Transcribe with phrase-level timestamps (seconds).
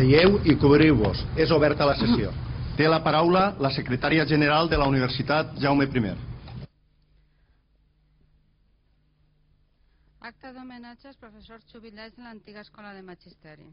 [0.00, 1.18] Seieu i cobriu-vos.
[1.36, 2.30] És oberta la sessió.
[2.78, 6.12] Té la paraula la secretària general de la Universitat Jaume I.
[10.30, 13.68] Acte d'homenatge als professors jubilats de l'antiga Escola de Magisteri.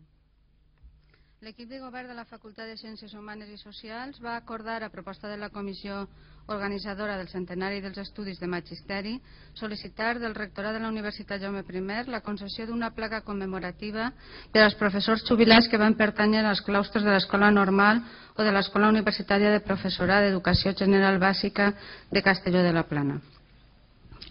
[1.39, 5.31] L'equip de govern de la Facultat de Ciències Humanes i Socials va acordar, a proposta
[5.31, 6.09] de la Comissió
[6.47, 9.17] Organitzadora del Centenari dels Estudis de Magisteri,
[9.59, 14.11] sol·licitar del rectorat de la Universitat Jaume I la concessió d'una placa commemorativa
[14.53, 18.01] per als professors jubilats que van pertànyer als claustres de l'Escola Normal
[18.37, 21.73] o de l'Escola Universitària de Professorat d'Educació General Bàsica
[22.11, 23.19] de Castelló de la Plana.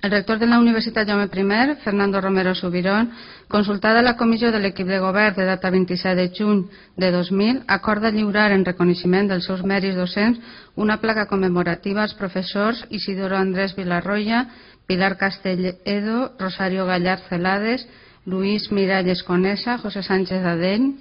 [0.02, 3.10] El rector de la Universitat Jaume I, Fernando Romero Subirón,
[3.48, 6.66] consultada la comissió de l'equip de govern de data 27 de juny
[6.96, 10.38] de 2000, acorda lliurar en reconeixement dels seus mèrits docents
[10.76, 14.46] una placa commemorativa als professors Isidoro Andrés Vilarroya,
[14.86, 17.88] Pilar Castelledo, Rosario Gallar Celades,
[18.26, 20.92] Luis Miralles Conesa, José Sánchez Adell,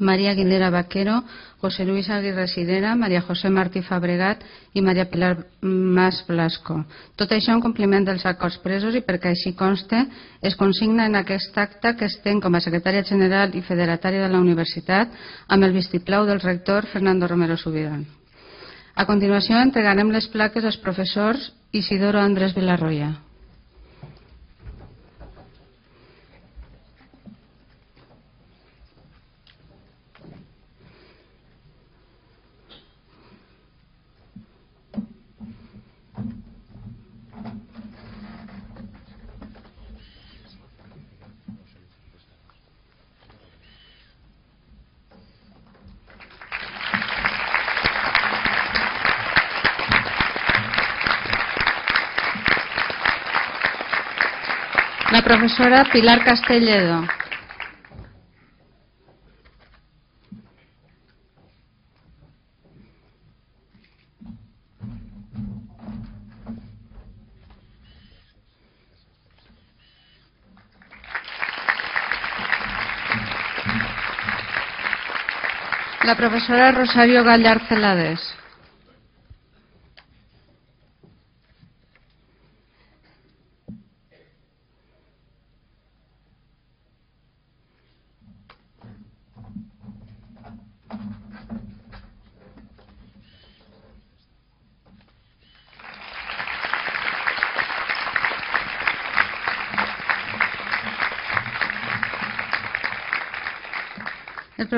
[0.00, 1.22] María Aguilera Vaquero,
[1.60, 6.84] José Luis Aguirre Sidera, Maria José Martí Fabregat i Maria Pilar Mas Blasco.
[7.16, 10.04] Tot això en compliment dels acords presos i perquè així conste
[10.40, 14.40] es consigna en aquest acte que estem com a secretària general i federatària de la
[14.40, 15.14] universitat
[15.48, 18.06] amb el vistiplau del rector Fernando Romero Subirán.
[18.94, 23.27] A continuació entregarem les plaques als professors Isidoro Andrés Vilarroya.
[55.28, 57.06] La professora Pilar Castelledo.
[76.04, 78.34] La profesora Rosario Gallar Celades.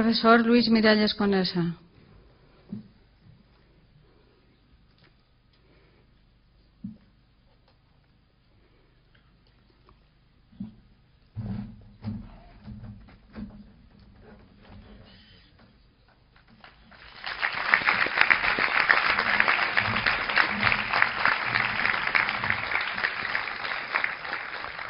[0.01, 1.75] El profesor Luis Miralles Conesa.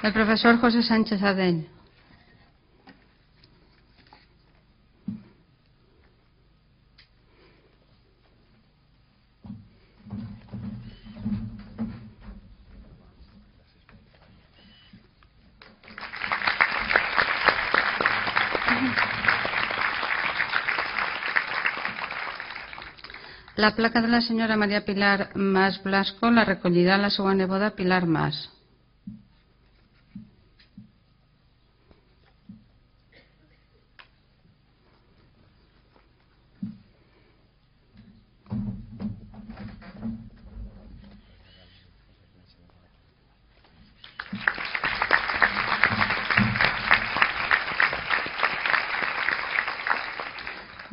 [0.04, 1.79] El profesor José Sánchez Adell.
[23.60, 28.06] La placa de la senyora Maria Pilar Mas Blasco la recollirà la seva neboda Pilar
[28.06, 28.38] Mas.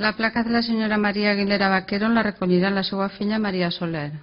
[0.07, 4.13] La placa de la senyora Maria Aguilera Vaquero la recollirà la seva filla Maria Soler.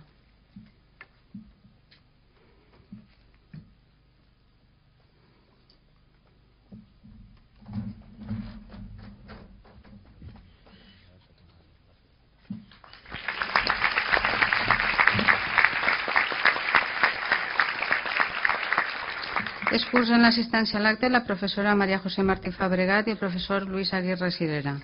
[19.70, 24.32] Excursen l'assistència a l'acte la professora Maria José Martí Fabregat i el professor Luis Aguirre
[24.32, 24.78] Sidera.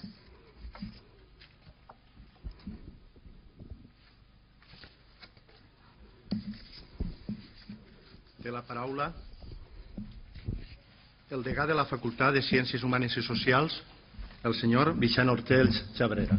[8.40, 9.10] Té la paraula
[11.40, 13.72] el degà de la Facultat de Ciències Humanes i Socials,
[14.44, 16.36] el senyor Vicent Hortells Xabrera.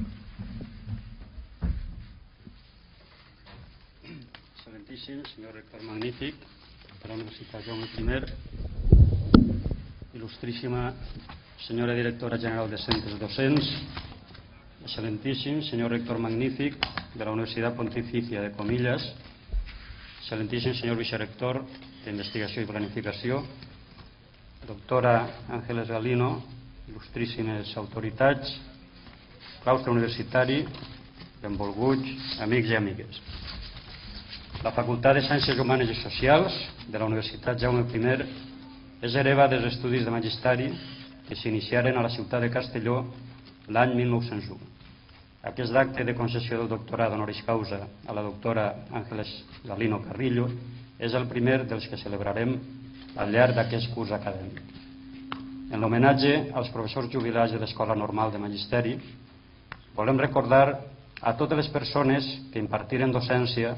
[4.06, 6.38] Excelentíssim, senyor rector magnífic
[7.02, 8.20] de la Universitat Jaume I,
[10.20, 10.92] il·lustríssima
[11.66, 13.72] senyora directora general de centres docents,
[14.86, 16.78] excelentíssim senyor rector magnífic
[17.16, 19.10] de la Universitat Pontificia de Comillas,
[20.22, 21.64] excelentíssim senyor vicerector
[22.06, 23.42] d'Investigació i Planificació,
[24.72, 26.40] doctora Ángeles Galino,
[26.88, 28.48] il·lustríssimes autoritats,
[29.66, 30.62] claustre universitari,
[31.42, 33.20] benvolguts, amics i amigues.
[34.64, 36.56] La Facultat de Ciències Humanes i Socials
[36.88, 38.16] de la Universitat Jaume I
[39.02, 40.72] és hereva dels estudis de magisteri
[41.28, 43.04] que s'iniciaren a la ciutat de Castelló
[43.68, 44.60] l'any 1901.
[45.52, 50.48] Aquest acte de concessió del doctorat honoris causa a la doctora Àngeles Galino Carrillo
[51.00, 52.81] és el primer dels que celebrarem
[53.16, 54.62] al llarg d'aquest curs acadèmic.
[55.72, 58.98] En l'homenatge als professors jubilats de l'Escola Normal de Magisteri,
[59.96, 60.80] volem recordar
[61.22, 63.76] a totes les persones que impartiren docència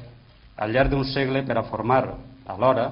[0.56, 2.14] al llarg d'un segle per a formar,
[2.46, 2.90] alhora,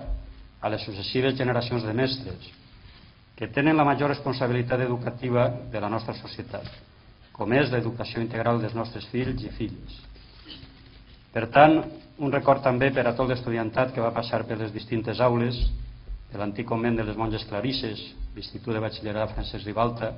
[0.61, 2.49] a les successives generacions de mestres,
[3.37, 6.69] que tenen la major responsabilitat educativa de la nostra societat,
[7.33, 9.99] com és l'educació integral dels nostres fills i filles.
[11.33, 11.81] Per tant,
[12.19, 15.59] un record també per a tot l'estudiantat que va passar per les distintes aules
[16.33, 18.01] de l'antic convent de les monges clarisses,
[18.35, 20.15] l'Institut de Batxillerat Francesc Ribalta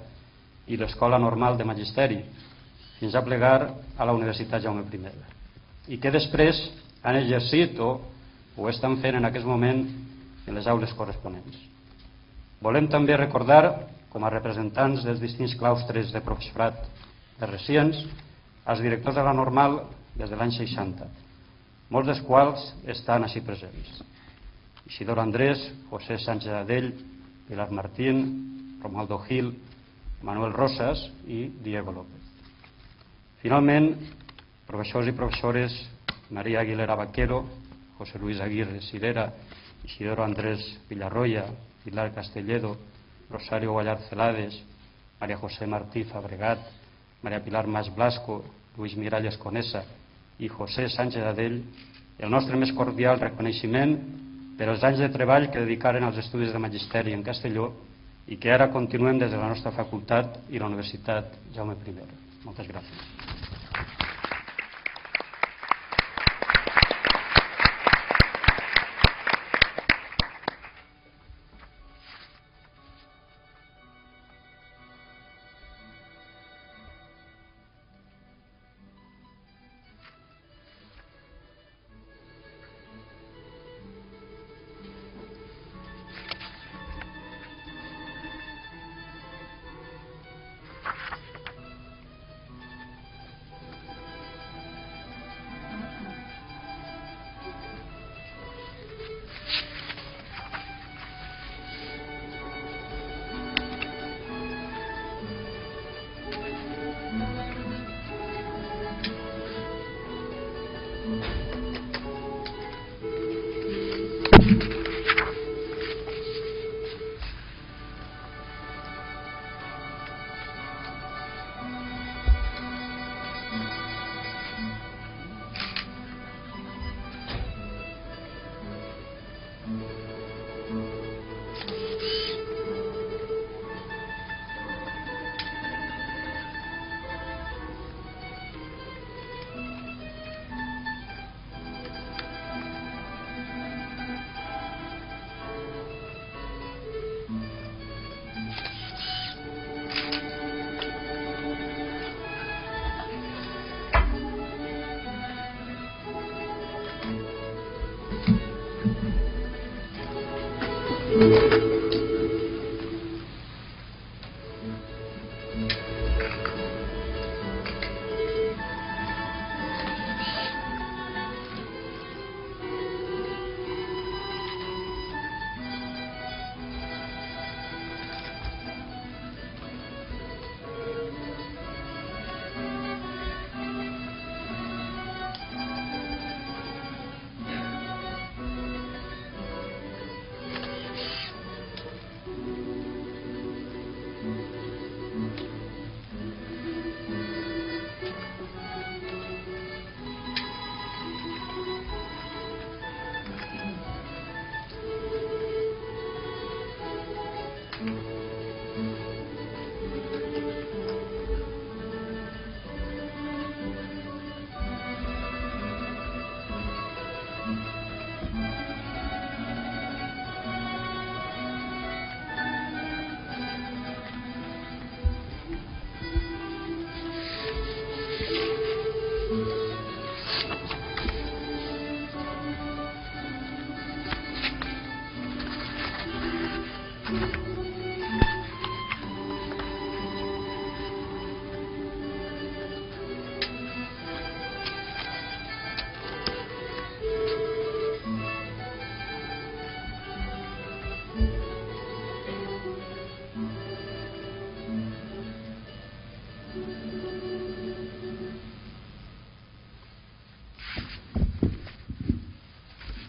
[0.71, 2.21] i l'Escola Normal de Magisteri,
[3.01, 3.59] fins a plegar
[3.99, 5.11] a la Universitat Jaume I.
[5.95, 6.61] I que després
[7.03, 7.99] han exercit o
[8.57, 9.83] ho estan fent en aquest moment
[10.47, 11.59] en les aules corresponents.
[12.63, 16.87] Volem també recordar, com a representants dels distints claustres de professorat
[17.41, 17.99] de recents,
[18.71, 19.81] els directors de la normal
[20.15, 21.11] des de l'any 60,
[21.91, 24.05] molts dels quals estan així presents.
[24.87, 25.59] Isidoro Andrés,
[25.91, 26.95] José Sánchez Adell,
[27.49, 29.59] Pilar Martín, Romualdo Gil,
[30.23, 32.21] Manuel Rosas i Diego López.
[33.41, 33.97] Finalment,
[34.67, 35.75] professors i professores
[36.31, 37.45] María Aguilera Vaquero,
[37.99, 39.33] José Luis Aguirre Silera,
[39.85, 41.45] Isidoro Andrés Villarroya,
[41.85, 42.77] Pilar Castelledo,
[43.31, 44.63] Rosario Guallar Celades,
[45.21, 46.59] María José Martí Fabregat,
[47.23, 48.45] María Pilar Mas Blasco,
[48.77, 49.85] Luis Miralles Conesa
[50.39, 51.63] i José Sánchez Adell,
[52.19, 53.95] el nostre més cordial reconeixement
[54.59, 57.73] per als anys de treball que dedicaren als estudis de Magisteri en Castelló
[58.27, 61.97] i que ara continuem des de la nostra facultat i la Universitat Jaume I.
[62.45, 63.54] Moltes gràcies.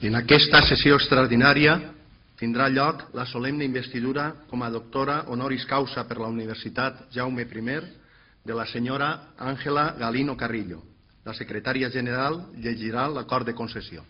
[0.08, 1.74] En aquesta sessió extraordinària
[2.38, 7.80] tindrà lloc la solemne investidura com a doctora honoris causa per la Universitat Jaume I
[8.46, 10.84] de la senyora Àngela Galino Carrillo.
[11.26, 14.04] La secretària general llegirà l'acord de concessió.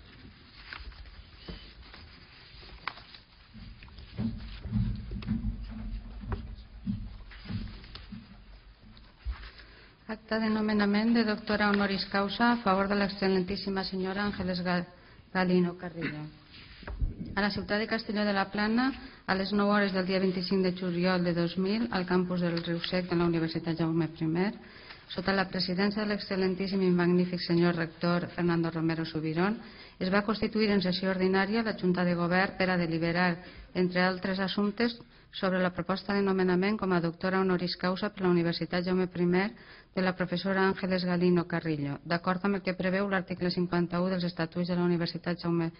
[10.07, 15.04] Acta de nomenament de doctora honoris causa a favor de l'excel·lentíssima senyora Ángeles Galino
[15.36, 15.75] Carrillo.
[17.36, 18.94] A la ciutat de Castelló de la Plana,
[19.27, 22.80] a les 9 hores del dia 25 de juliol de 2000, al campus del Riu
[22.80, 24.46] Sec de la Universitat Jaume I,
[25.12, 29.60] sota la presidència de l'excel·lentíssim i magnífic senyor rector Fernando Romero Subirón,
[30.00, 33.36] es va constituir en sessió ordinària la Junta de Govern per a deliberar,
[33.75, 34.98] entre altres assumptes,
[35.36, 39.50] sobre la proposta de nomenament com a doctora honoris causa per la Universitat Jaume I
[39.96, 44.70] de la professora Àngeles Galino Carrillo, d'acord amb el que preveu l'article 51 dels Estatuts
[44.70, 45.72] de la Universitat Jaume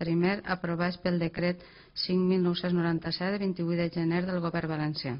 [0.00, 1.60] I aprovats pel decret
[2.06, 5.18] 5.997 de 28 de gener del Govern Valencià.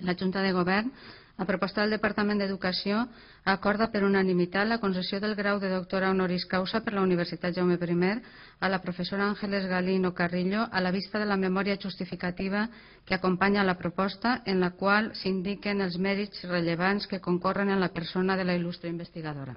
[0.00, 0.90] La Junta de Govern
[1.38, 3.04] a proposta del Departament d'Educació
[3.46, 7.78] acorda per unanimitat la concessió del grau de doctora honoris causa per la Universitat Jaume
[7.78, 8.10] I
[8.58, 12.68] a la professora Àngeles Galino Carrillo a la vista de la memòria justificativa
[13.06, 17.92] que acompanya la proposta en la qual s'indiquen els mèrits rellevants que concorren en la
[17.94, 19.54] persona de la il·lustre investigadora.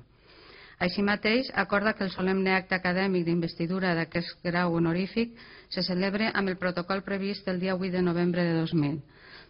[0.77, 5.33] Així mateix, acorda que el solemne acte acadèmic d'investidura d'aquest grau honorífic
[5.69, 9.01] se celebre amb el protocol previst el dia 8 de novembre de 2000.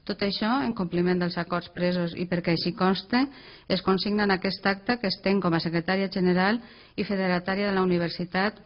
[0.05, 3.21] Tot això, en compliment dels acords presos i perquè així conste,
[3.69, 6.57] es consigna en aquest acte que estem com a secretària general
[6.97, 8.57] i federatària de la universitat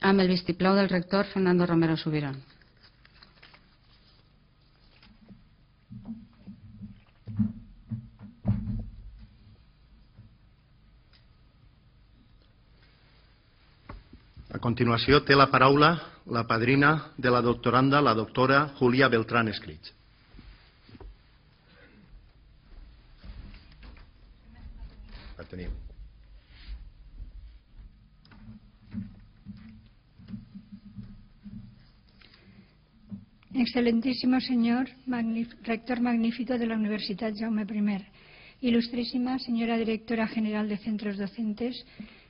[0.00, 2.38] amb el vistiplau del rector Fernando Romero Subirón.
[14.56, 19.92] A continuació té la paraula la padrina de la doctoranda, la doctora Julia Beltrán Escrits.
[33.54, 34.88] Excelentísimo señor
[35.62, 41.86] rector magnífico de la Universidad Jaume I, ilustrísima señora directora general de centros docentes,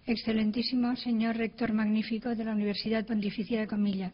[0.07, 4.13] excelentísimo señor rector magnífico de la Universidad Pontificia de Comillas,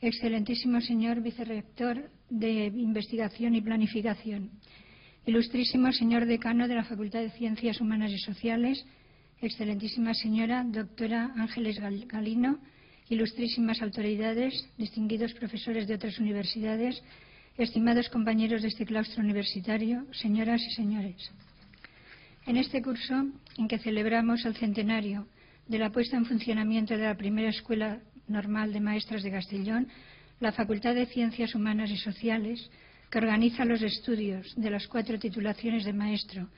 [0.00, 4.50] excelentísimo señor vicerrector de investigación y planificación,
[5.28, 8.86] Ilustrísimo señor decano de la Facultad de Ciencias Humanas y Sociales,
[9.42, 11.76] excelentísima señora doctora Ángeles
[12.08, 12.56] Galino,
[13.10, 17.02] ilustrísimas autoridades, distinguidos profesores de otras universidades,
[17.58, 21.30] estimados compañeros de este claustro universitario, señoras y señores.
[22.46, 23.26] En este curso,
[23.58, 25.28] en que celebramos el centenario
[25.66, 29.88] de la puesta en funcionamiento de la primera Escuela Normal de Maestras de Castellón,
[30.40, 32.70] la Facultad de Ciencias Humanas y Sociales
[33.10, 36.48] que organiza los estudios de las cuatro titulaciones de maestro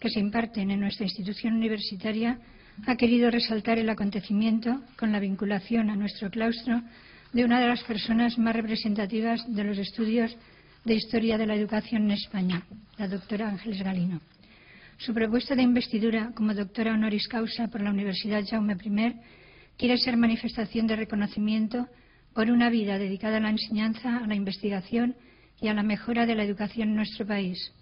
[0.00, 2.38] que se imparten en nuestra institución universitaria,
[2.86, 6.82] ha querido resaltar el acontecimiento con la vinculación a nuestro claustro
[7.32, 10.36] de una de las personas más representativas de los estudios
[10.84, 12.62] de historia de la educación en España,
[12.98, 14.20] la doctora Ángeles Galino.
[14.98, 19.14] Su propuesta de investidura como doctora honoris causa por la Universidad Jaume I
[19.78, 21.86] quiere ser manifestación de reconocimiento
[22.34, 25.14] por una vida dedicada a la enseñanza, a la investigación
[25.62, 27.72] y a la mejora de la educación en nuestro país.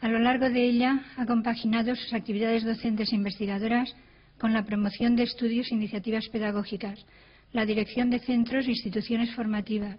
[0.00, 3.94] A lo largo de ella ha compaginado sus actividades docentes e investigadoras
[4.38, 7.04] con la promoción de estudios e iniciativas pedagógicas,
[7.52, 9.98] la dirección de centros e instituciones formativas,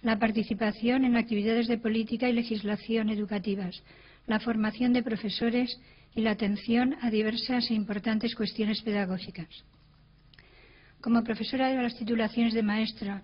[0.00, 3.82] la participación en actividades de política y legislación educativas,
[4.26, 5.78] la formación de profesores
[6.14, 9.48] y la atención a diversas e importantes cuestiones pedagógicas.
[11.02, 13.22] Como profesora de las titulaciones de maestra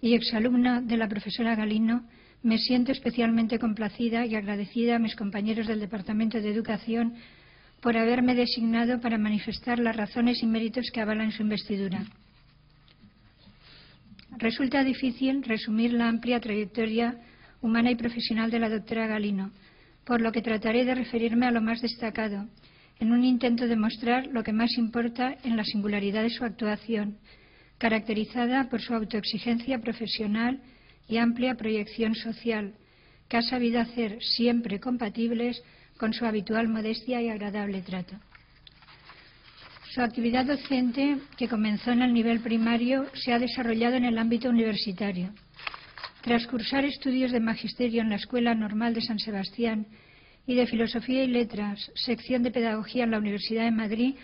[0.00, 2.04] y exalumna de la profesora Galino,
[2.42, 7.14] me siento especialmente complacida y agradecida a mis compañeros del Departamento de Educación
[7.80, 12.04] por haberme designado para manifestar las razones y méritos que avalan su investidura.
[14.38, 17.16] Resulta difícil resumir la amplia trayectoria
[17.62, 19.50] humana y profesional de la doctora Galino,
[20.04, 22.46] por lo que trataré de referirme a lo más destacado,
[23.00, 27.16] en un intento de mostrar lo que más importa en la singularidad de su actuación,
[27.78, 30.60] caracterizada por su autoexigencia profesional
[31.08, 32.74] y amplia proyección social,
[33.28, 35.62] que ha sabido hacer siempre compatibles
[35.98, 38.16] con su habitual modestia y agradable trato.
[39.92, 44.50] Su actividad docente, que comenzó en el nivel primario, se ha desarrollado en el ámbito
[44.50, 45.30] universitario.
[46.20, 49.86] Tras cursar estudios de magisterio en la Escuela Normal de San Sebastián
[50.46, 54.16] y de Filosofía y Letras, sección de Pedagogía en la Universidad de Madrid,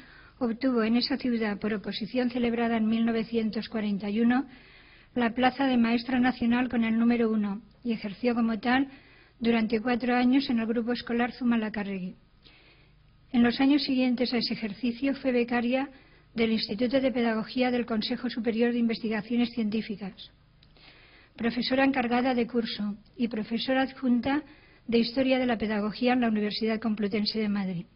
[0.46, 4.46] obtuvo en esa ciudad, por oposición celebrada en 1941,
[5.14, 8.88] la plaza de maestra nacional con el número uno y ejerció como tal
[9.38, 12.16] durante cuatro años en el grupo escolar Zumalacárregui.
[13.32, 15.88] En los años siguientes a ese ejercicio fue becaria
[16.34, 20.30] del Instituto de Pedagogía del Consejo Superior de Investigaciones Científicas,
[21.36, 24.42] profesora encargada de curso y profesora adjunta
[24.86, 27.86] de Historia de la Pedagogía en la Universidad Complutense de Madrid.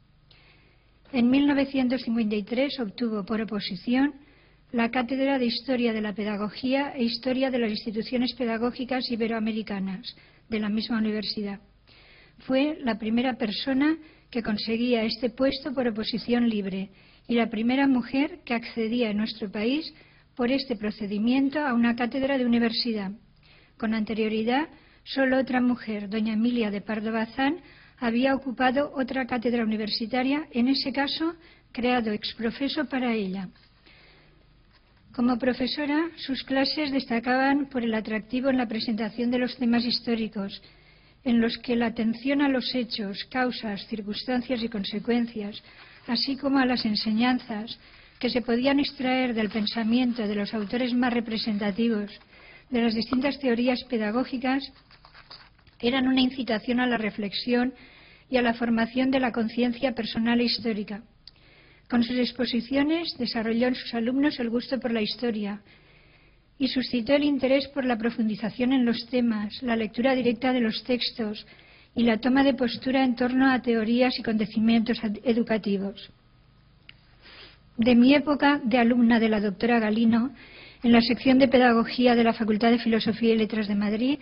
[1.12, 4.14] En 1953 obtuvo por oposición
[4.72, 10.16] la Cátedra de Historia de la Pedagogía e Historia de las Instituciones Pedagógicas Iberoamericanas
[10.48, 11.60] de la misma universidad.
[12.40, 13.96] Fue la primera persona
[14.30, 16.90] que conseguía este puesto por oposición libre
[17.28, 19.94] y la primera mujer que accedía en nuestro país
[20.34, 23.12] por este procedimiento a una cátedra de universidad.
[23.78, 24.68] Con anterioridad,
[25.04, 27.58] solo otra mujer, doña Emilia de Pardo Bazán,
[27.98, 31.34] había ocupado otra cátedra universitaria, en ese caso
[31.72, 33.48] creado exprofeso para ella.
[35.14, 40.60] Como profesora, sus clases destacaban por el atractivo en la presentación de los temas históricos,
[41.24, 45.62] en los que la atención a los hechos, causas, circunstancias y consecuencias,
[46.06, 47.78] así como a las enseñanzas
[48.18, 52.10] que se podían extraer del pensamiento de los autores más representativos
[52.70, 54.62] de las distintas teorías pedagógicas,
[55.88, 57.74] eran una incitación a la reflexión
[58.28, 61.02] y a la formación de la conciencia personal e histórica.
[61.88, 65.60] Con sus exposiciones desarrolló en sus alumnos el gusto por la historia
[66.58, 70.82] y suscitó el interés por la profundización en los temas, la lectura directa de los
[70.84, 71.46] textos
[71.94, 76.10] y la toma de postura en torno a teorías y acontecimientos educativos.
[77.76, 80.32] De mi época de alumna de la doctora Galino,
[80.82, 84.18] en la sección de Pedagogía de la Facultad de Filosofía y Letras de Madrid,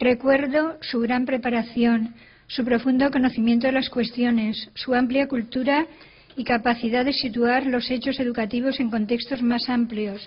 [0.00, 2.14] recuerdo su gran preparación,
[2.48, 5.86] su profundo conocimiento de las cuestiones, su amplia cultura
[6.36, 10.26] y capacidad de situar los hechos educativos en contextos más amplios,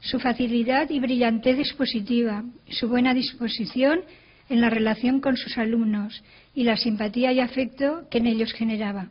[0.00, 4.00] su facilidad y brillantez expositiva, su buena disposición
[4.48, 6.22] en la relación con sus alumnos
[6.54, 9.08] y la simpatía y afecto que en ellos generaba.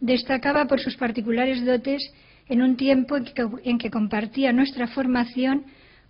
[0.00, 2.02] Destacaba por sus particulares dotes
[2.48, 5.64] en un tiempo en que, compartía nuestra formación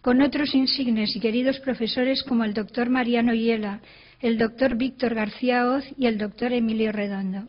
[0.07, 3.81] con otros insignes y queridos profesores como el doctor Mariano Hiela,
[4.21, 7.49] el doctor Víctor García Oz y el doctor Emilio Redondo.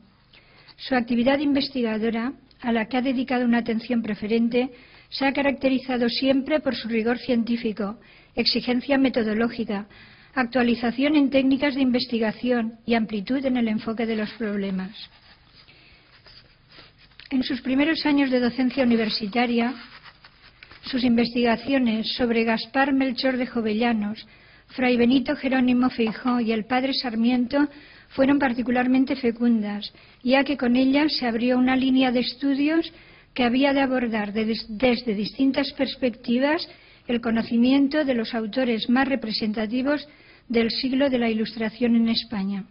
[0.75, 4.71] Su actividad investigadora, a la que ha dedicado una atención preferente,
[5.09, 7.99] se ha caracterizado siempre por su rigor científico,
[8.35, 9.85] exigencia metodológica,
[10.33, 14.97] actualización en técnicas de investigación y amplitud en el enfoque de los problemas.
[17.29, 19.75] En sus primeros años de docencia universitaria,
[20.83, 24.25] sus investigaciones sobre Gaspar Melchor de Jovellanos,
[24.67, 27.67] Fray Benito Jerónimo Feijó y el padre Sarmiento
[28.09, 32.91] fueron particularmente fecundas, ya que con ellas se abrió una línea de estudios
[33.33, 36.67] que había de abordar desde distintas perspectivas
[37.07, 40.07] el conocimiento de los autores más representativos
[40.49, 42.65] del siglo de la Ilustración en España.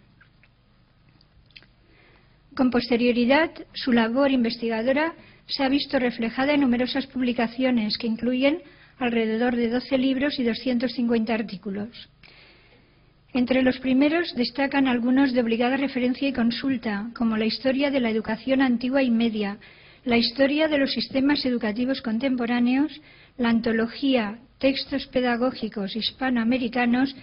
[2.54, 5.14] Con posterioridad, su labor investigadora
[5.48, 8.62] se ha visto reflejada en numerosas publicaciones que incluyen
[8.98, 12.08] alrededor de 12 libros y 250 artículos.
[13.32, 18.10] Entre los primeros destacan algunos de obligada referencia y consulta, como la historia de la
[18.10, 19.58] educación antigua y media,
[20.04, 22.90] la historia de los sistemas educativos contemporáneos,
[23.36, 27.14] la antología Textos Pedagógicos Hispanoamericanos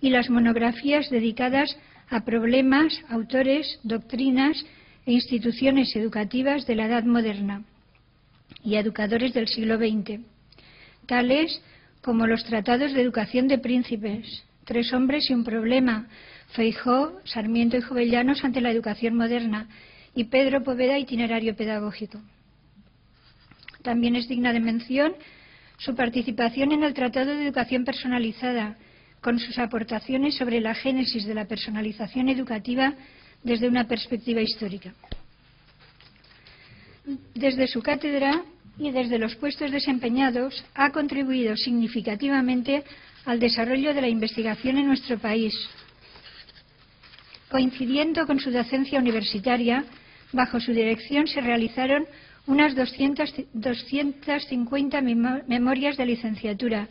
[0.00, 1.74] y las monografías dedicadas
[2.10, 4.62] a problemas, autores, doctrinas
[5.06, 7.64] e instituciones educativas de la Edad Moderna
[8.64, 10.20] y educadores del siglo XX,
[11.06, 11.62] tales
[12.02, 16.06] como los tratados de educación de príncipes, Tres hombres y un problema,
[16.54, 19.68] Feijó, Sarmiento y Jovellanos ante la educación moderna
[20.14, 22.20] y Pedro Poveda, itinerario pedagógico.
[23.82, 25.14] También es digna de mención
[25.78, 28.76] su participación en el Tratado de Educación Personalizada,
[29.20, 32.94] con sus aportaciones sobre la génesis de la personalización educativa
[33.42, 34.94] desde una perspectiva histórica.
[37.34, 38.42] Desde su cátedra
[38.78, 42.84] y desde los puestos desempeñados ha contribuido significativamente
[43.24, 45.54] al desarrollo de la investigación en nuestro país.
[47.50, 49.84] Coincidiendo con su docencia universitaria,
[50.32, 52.06] bajo su dirección se realizaron
[52.46, 56.88] unas 250 memorias de licenciatura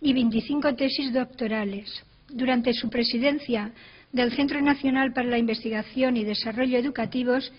[0.00, 2.04] y 25 tesis doctorales.
[2.28, 3.72] Durante su presidencia
[4.12, 7.52] del Centro Nacional para la Investigación y Desarrollo Educativos,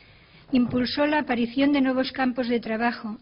[0.56, 3.18] impulsó la aparición de nuevos campos de trabajo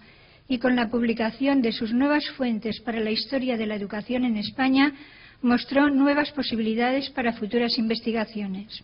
[0.47, 4.37] y con la publicación de sus nuevas fuentes para la historia de la educación en
[4.37, 4.93] España,
[5.41, 8.83] mostró nuevas posibilidades para futuras investigaciones.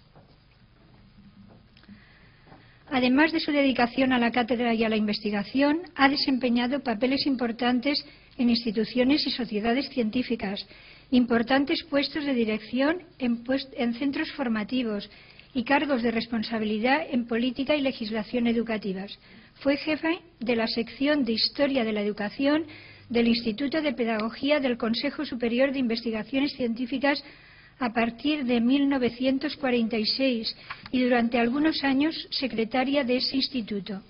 [2.92, 8.04] además de su dedicación a la cátedra y a la investigación, ha desempeñado papeles importantes
[8.36, 10.66] en instituciones y sociedades científicas,
[11.12, 15.08] importantes puestos de dirección en, en centros formativos
[15.54, 19.18] y cargos de responsabilidad en política y legislación educativas.
[19.56, 22.66] Fue jefe de la sección de Historia de la Educación
[23.10, 27.24] del Instituto de Pedagogía del Consejo Superior de Investigaciones Científicas
[27.80, 30.56] a partir de 1946
[30.92, 34.02] y durante algunos años secretaria de ese instituto.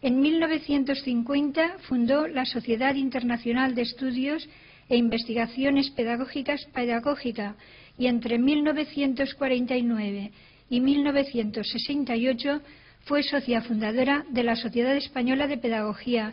[0.00, 4.48] En 1950 fundó la Sociedad Internacional de Estudios
[4.88, 7.56] e Investigaciones Pedagógicas Pedagógica
[7.98, 10.32] y entre 1949
[10.72, 12.62] y 1968
[13.04, 16.32] fue socia fundadora de la Sociedad Española de Pedagogía,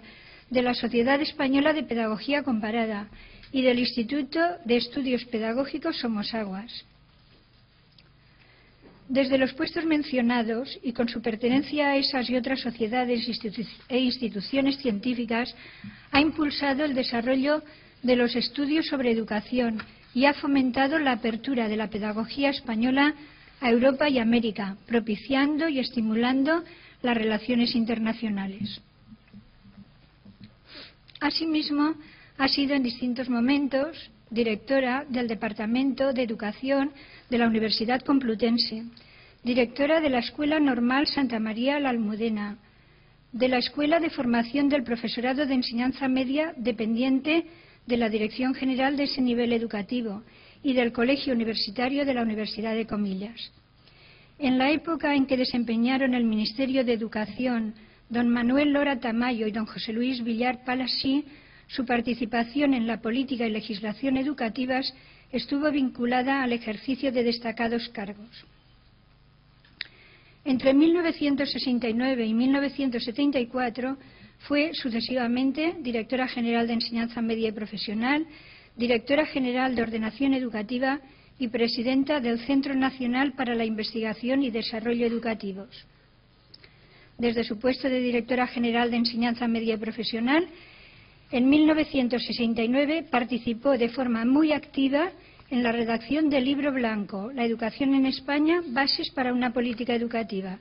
[0.50, 3.10] de la Sociedad Española de Pedagogía Comparada
[3.52, 6.86] y del Instituto de Estudios Pedagógicos Somos Aguas.
[9.10, 13.28] Desde los puestos mencionados y con su pertenencia a esas y otras sociedades
[13.90, 15.54] e instituciones científicas,
[16.12, 17.62] ha impulsado el desarrollo
[18.04, 23.16] de los estudios sobre educación y ha fomentado la apertura de la pedagogía española
[23.62, 26.64] a Europa y América, propiciando y estimulando
[27.02, 28.82] las relaciones internacionales.
[31.20, 31.96] Asimismo,
[32.38, 36.92] ha sido en distintos momentos directora del Departamento de Educación
[37.30, 38.86] de la Universidad Complutense,
[39.44, 42.58] directora de la Escuela Normal Santa María la Almudena,
[43.32, 47.46] de la Escuela de Formación del Profesorado de Enseñanza Media dependiente
[47.86, 50.24] de la Dirección General de ese nivel educativo
[50.64, 53.52] y del Colegio Universitario de la Universidad de Comillas.
[54.38, 57.74] En la época en que desempeñaron el Ministerio de Educación
[58.10, 61.26] don Manuel Lora Tamayo y don José Luis Villar Palasí,
[61.68, 64.94] su participación en la política y legislación educativas
[65.32, 68.46] estuvo vinculada al ejercicio de destacados cargos.
[70.44, 73.98] Entre 1969 y 1974
[74.48, 78.26] fue sucesivamente directora general de Enseñanza Media y Profesional,
[78.80, 81.02] directora general de Ordenación Educativa
[81.38, 85.86] y presidenta del Centro Nacional para la Investigación y Desarrollo Educativos.
[87.18, 90.48] Desde su puesto de directora general de Enseñanza Media y Profesional,
[91.30, 95.12] en 1969 participó de forma muy activa
[95.50, 100.58] en la redacción del libro blanco La educación en España, bases para una política educativa,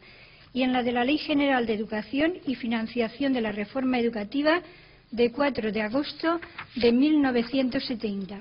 [0.53, 4.61] y en la de la Ley General de Educación y Financiación de la Reforma Educativa
[5.11, 6.41] de 4 de agosto
[6.77, 8.41] de 1970.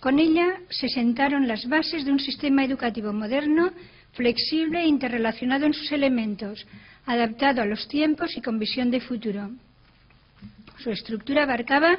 [0.00, 3.72] Con ella se sentaron las bases de un sistema educativo moderno,
[4.12, 6.66] flexible e interrelacionado en sus elementos,
[7.06, 9.50] adaptado a los tiempos y con visión de futuro.
[10.78, 11.98] Su estructura abarcaba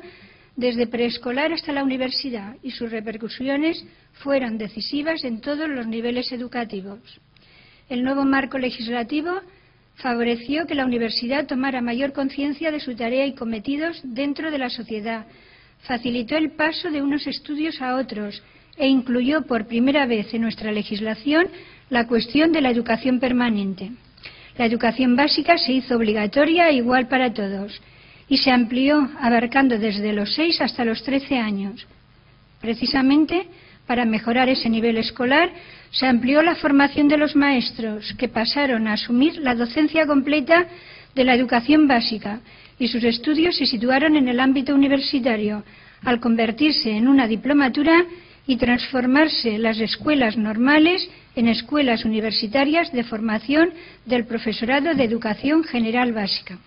[0.55, 6.99] desde preescolar hasta la universidad y sus repercusiones fueron decisivas en todos los niveles educativos.
[7.89, 9.39] El nuevo marco legislativo
[9.97, 14.69] favoreció que la universidad tomara mayor conciencia de su tarea y cometidos dentro de la
[14.69, 15.25] sociedad,
[15.81, 18.41] facilitó el paso de unos estudios a otros
[18.77, 21.47] e incluyó por primera vez en nuestra legislación
[21.89, 23.91] la cuestión de la educación permanente.
[24.57, 27.79] La educación básica se hizo obligatoria e igual para todos
[28.27, 31.87] y se amplió abarcando desde los 6 hasta los 13 años.
[32.61, 33.47] Precisamente
[33.87, 35.49] para mejorar ese nivel escolar
[35.91, 40.67] se amplió la formación de los maestros, que pasaron a asumir la docencia completa
[41.15, 42.41] de la educación básica
[42.79, 45.63] y sus estudios se situaron en el ámbito universitario,
[46.03, 48.05] al convertirse en una diplomatura
[48.45, 53.71] y transformarse las escuelas normales en escuelas universitarias de formación
[54.05, 56.57] del profesorado de educación general básica.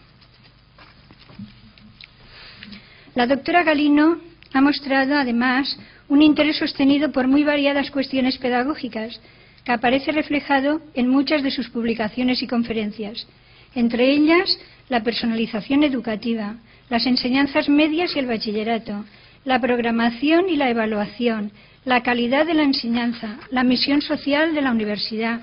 [3.15, 4.19] La doctora Galino
[4.53, 5.77] ha mostrado, además,
[6.11, 9.21] un interés sostenido por muy variadas cuestiones pedagógicas,
[9.65, 13.29] que aparece reflejado en muchas de sus publicaciones y conferencias,
[13.77, 16.57] entre ellas la personalización educativa,
[16.89, 19.05] las enseñanzas medias y el bachillerato,
[19.45, 21.53] la programación y la evaluación,
[21.85, 25.41] la calidad de la enseñanza, la misión social de la universidad,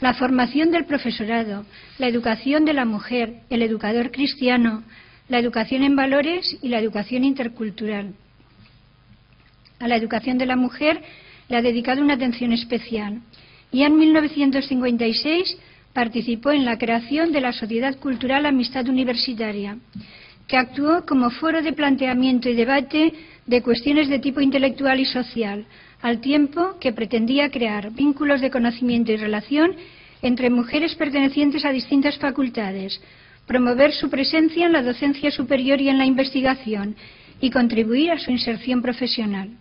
[0.00, 1.64] la formación del profesorado,
[1.98, 4.82] la educación de la mujer, el educador cristiano,
[5.28, 8.14] la educación en valores y la educación intercultural.
[9.80, 11.00] A la educación de la mujer
[11.48, 13.22] le ha dedicado una atención especial
[13.72, 15.56] y en 1956
[15.94, 19.78] participó en la creación de la Sociedad Cultural Amistad Universitaria,
[20.46, 23.14] que actuó como foro de planteamiento y debate
[23.46, 25.64] de cuestiones de tipo intelectual y social,
[26.02, 29.76] al tiempo que pretendía crear vínculos de conocimiento y relación
[30.20, 33.00] entre mujeres pertenecientes a distintas facultades,
[33.46, 36.96] promover su presencia en la docencia superior y en la investigación
[37.40, 39.56] y contribuir a su inserción profesional.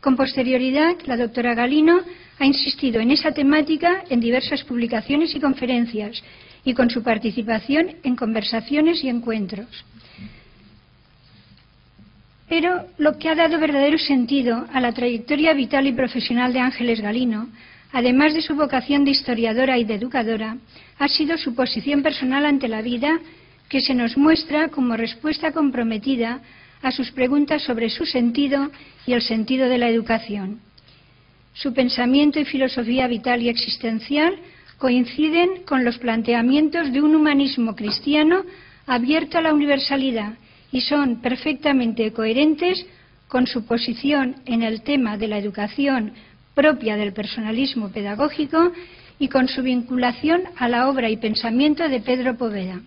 [0.00, 2.00] Con posterioridad, la doctora Galino
[2.38, 6.22] ha insistido en esa temática en diversas publicaciones y conferencias
[6.64, 9.84] y con su participación en conversaciones y encuentros.
[12.48, 17.00] Pero lo que ha dado verdadero sentido a la trayectoria vital y profesional de Ángeles
[17.00, 17.48] Galino,
[17.92, 20.56] además de su vocación de historiadora y de educadora,
[20.98, 23.18] ha sido su posición personal ante la vida,
[23.68, 26.40] que se nos muestra como respuesta comprometida
[26.82, 28.70] a sus preguntas sobre su sentido
[29.06, 30.60] y el sentido de la educación.
[31.54, 34.36] Su pensamiento y filosofía vital y existencial
[34.78, 38.44] coinciden con los planteamientos de un humanismo cristiano
[38.86, 40.34] abierto a la universalidad
[40.70, 42.86] y son perfectamente coherentes
[43.28, 46.12] con su posición en el tema de la educación
[46.54, 48.72] propia del personalismo pedagógico
[49.18, 52.80] y con su vinculación a la obra y pensamiento de Pedro Poveda.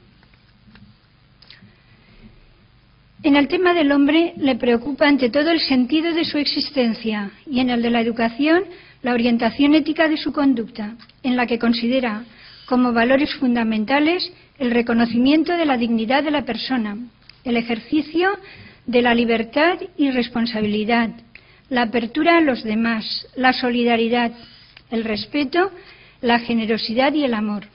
[3.22, 7.60] En el tema del hombre le preocupa ante todo el sentido de su existencia y
[7.60, 8.64] en el de la educación
[9.02, 12.24] la orientación ética de su conducta, en la que considera
[12.66, 16.98] como valores fundamentales el reconocimiento de la dignidad de la persona,
[17.44, 18.30] el ejercicio
[18.86, 21.10] de la libertad y responsabilidad,
[21.70, 24.32] la apertura a los demás, la solidaridad,
[24.92, 25.72] el respeto,
[26.22, 27.66] la generosidad y el amor.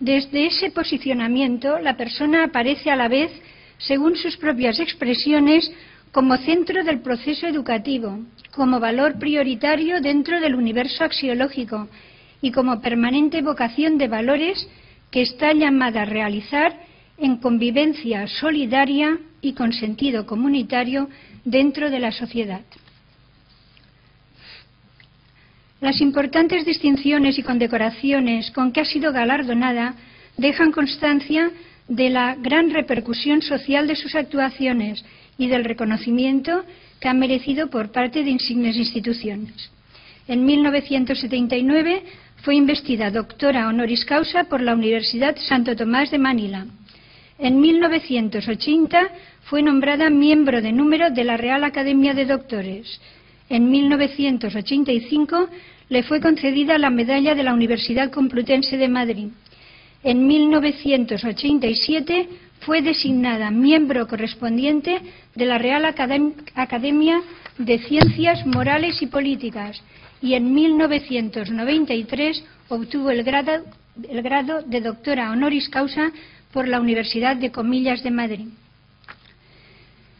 [0.00, 3.32] Desde ese posicionamiento, la persona aparece a la vez,
[3.78, 5.70] según sus propias expresiones,
[6.12, 8.20] como centro del proceso educativo,
[8.54, 11.88] como valor prioritario dentro del universo axiológico
[12.40, 14.68] y como permanente vocación de valores
[15.10, 16.74] que está llamada a realizar
[17.18, 21.08] en convivencia solidaria y con sentido comunitario
[21.44, 22.62] dentro de la sociedad.
[25.80, 29.94] Las importantes distinciones y condecoraciones con que ha sido galardonada
[30.36, 31.50] dejan constancia
[31.86, 35.04] de la gran repercusión social de sus actuaciones
[35.38, 36.64] y del reconocimiento
[37.00, 39.70] que ha merecido por parte de insignes instituciones.
[40.26, 42.02] En 1979
[42.42, 46.66] fue investida doctora honoris causa por la Universidad Santo Tomás de Manila.
[47.38, 49.08] En 1980
[49.44, 53.00] fue nombrada miembro de número de la Real Academia de Doctores.
[53.50, 55.48] En 1985
[55.88, 59.28] le fue concedida la medalla de la Universidad Complutense de Madrid.
[60.02, 62.28] En 1987
[62.60, 65.00] fue designada miembro correspondiente
[65.34, 67.20] de la Real Academia
[67.56, 69.82] de Ciencias Morales y Políticas
[70.20, 73.64] y en 1993 obtuvo el grado,
[74.08, 76.12] el grado de doctora honoris causa
[76.52, 78.46] por la Universidad de Comillas de Madrid.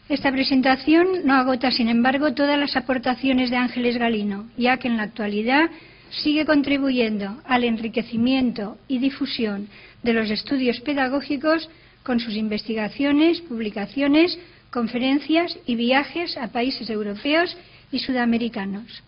[0.09, 4.97] Esta presentación no agota, sin embargo, todas las aportaciones de Ángeles Galino, ya que en
[4.97, 5.69] la actualidad
[6.09, 9.67] sigue contribuyendo al enriquecimiento y difusión
[10.01, 11.69] de los estudios pedagógicos
[12.01, 14.39] con sus investigaciones, publicaciones,
[14.71, 17.55] conferencias y viajes a países europeos
[17.91, 19.03] y sudamericanos.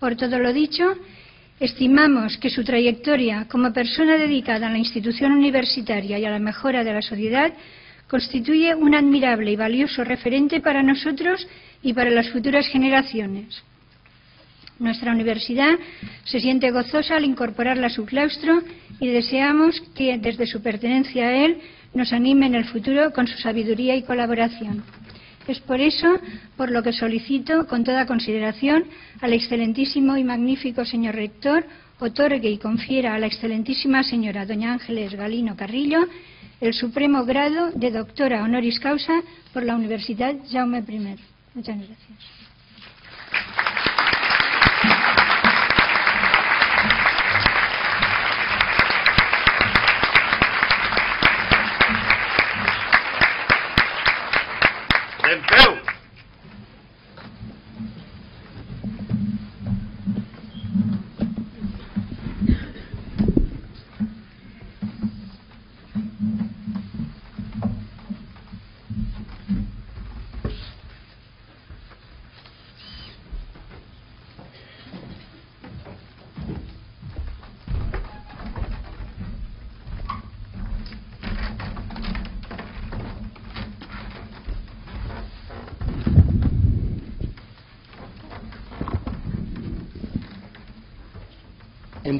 [0.00, 0.94] Por todo lo dicho,
[1.60, 6.82] estimamos que su trayectoria como persona dedicada a la institución universitaria y a la mejora
[6.82, 7.52] de la sociedad
[8.08, 11.46] constituye un admirable y valioso referente para nosotros
[11.82, 13.62] y para las futuras generaciones.
[14.78, 15.78] Nuestra universidad
[16.24, 18.60] se siente gozosa al incorporarla a su claustro
[18.98, 21.58] y deseamos que, desde su pertenencia a él,
[21.94, 24.82] nos anime en el futuro con su sabiduría y colaboración.
[25.46, 26.18] Es por eso
[26.56, 28.84] por lo que solicito, con toda consideración,
[29.20, 31.64] al excelentísimo y magnífico señor rector
[32.00, 36.00] otorgue y confiera a la excelentísima señora doña Ángeles Galino Carrillo
[36.60, 41.16] el supremo grado de doctora honoris causa por la Universidad Jaume I.
[41.54, 42.34] Muchas gracias.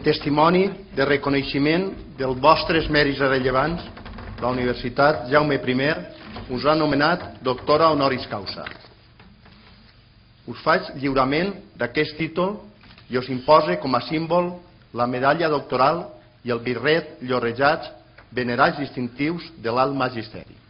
[0.04, 3.82] Testimoni de reconeixement dels vostres mèrits rellevants,
[4.40, 5.94] la Universitat Jaume I
[6.50, 8.64] us ha nomenat doctora honoris causa.
[10.46, 12.58] Us faig lliurament d'aquest títol
[13.08, 14.52] i us impose com a símbol
[14.92, 16.04] la medalla doctoral
[16.44, 17.88] i el birret llorejats
[18.30, 20.63] venerats distintius de l'alt magisteri.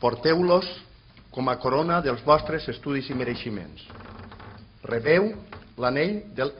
[0.00, 0.66] Porteu-los
[1.30, 3.84] com a corona dels vostres estudis i mereixements.
[4.88, 5.28] Rebeu
[5.80, 6.14] l'anell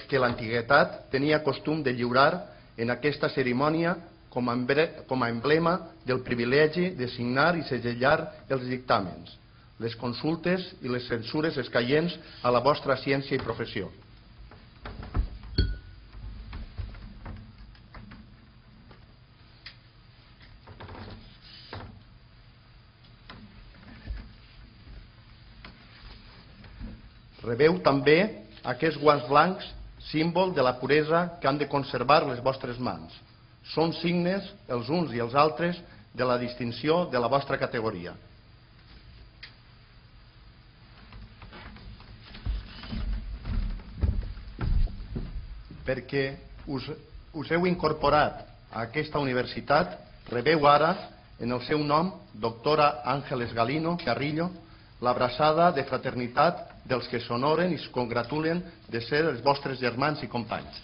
[0.09, 2.45] que l'antiguitat tenia costum de lliurar
[2.77, 3.97] en aquesta cerimònia
[4.31, 5.75] com a emblema
[6.07, 9.33] del privilegi de signar i segellar els dictàmens,
[9.81, 13.91] les consultes i les censures escaients a la vostra ciència i professió.
[27.51, 28.19] Rebeu també
[28.63, 29.67] aquests guants blancs,
[30.11, 33.11] símbol de la puresa que han de conservar les vostres mans.
[33.75, 35.81] Són signes, els uns i els altres,
[36.15, 38.15] de la distinció de la vostra categoria.
[45.87, 46.25] Perquè
[46.71, 46.87] us,
[47.35, 49.97] us heu incorporat a aquesta universitat,
[50.31, 50.95] rebeu ara,
[51.41, 54.51] en el seu nom, doctora Àngeles Galino Carrillo,
[55.01, 60.29] l'abraçada de fraternitat dels que s'honoren i es congratulen de ser els vostres germans i
[60.31, 60.81] companys.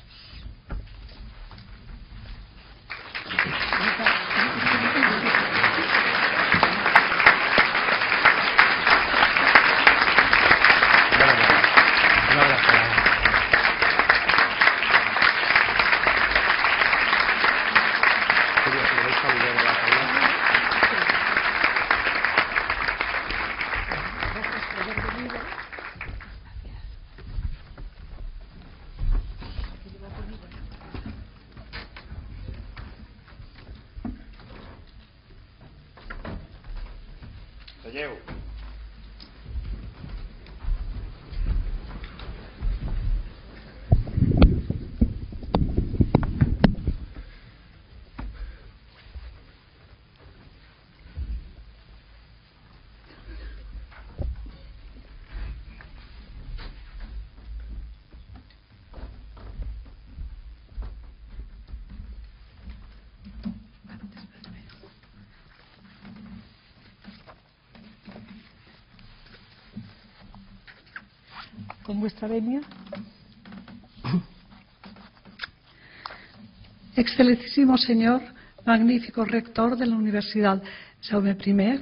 [76.96, 78.22] Excelentísimo señor,
[78.64, 80.62] magnífico rector de la Universidad
[81.02, 81.80] Jaume I,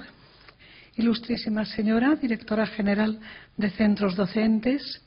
[0.97, 3.20] ilustrísima señora, directora general
[3.57, 5.03] de centros docentes,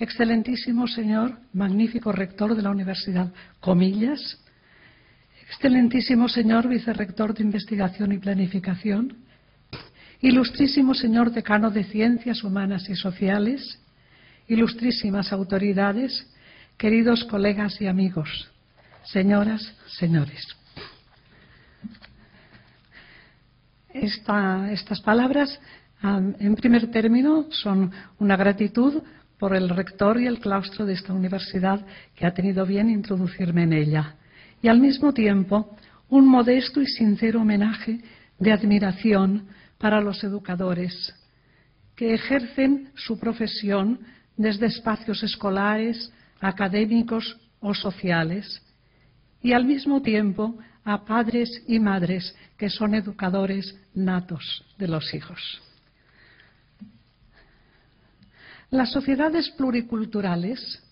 [0.00, 4.40] excelentísimo señor, magnífico rector de la Universidad Comillas,
[5.46, 9.18] excelentísimo señor vicerrector de investigación y planificación,
[10.20, 13.78] ilustrísimo señor decano de Ciencias Humanas y Sociales,
[14.48, 16.26] ilustrísimas autoridades,
[16.76, 18.50] queridos colegas y amigos,
[19.04, 20.46] señoras, señores.
[23.92, 25.60] estas palabras,
[26.02, 29.02] en primer término, son una gratitud
[29.38, 31.84] por el rector y el claustro de esta universidad
[32.14, 34.16] que ha tenido bien introducirme en ella.
[34.62, 35.76] Y al mismo tiempo,
[36.08, 38.00] un modesto y sincero homenaje
[38.38, 41.14] de admiración para los educadores
[41.94, 43.98] que ejercen su profesión
[44.38, 46.10] desde espacios escolares,
[46.40, 48.62] académicos o sociales,
[49.42, 55.60] y al mismo tiempo a padres y madres que son educadores natos de los hijos.
[58.70, 60.82] Las sociedades pluriculturales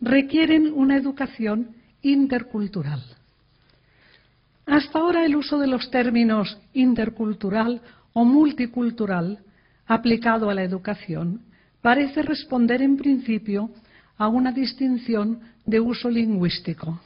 [0.00, 3.02] requieren una educación intercultural.
[4.66, 7.82] Hasta ahora el uso de los términos intercultural
[8.12, 9.38] o multicultural
[9.86, 11.42] aplicado a la educación
[11.82, 13.70] parece responder en principio
[14.18, 17.00] a una distinción de uso lingüístico.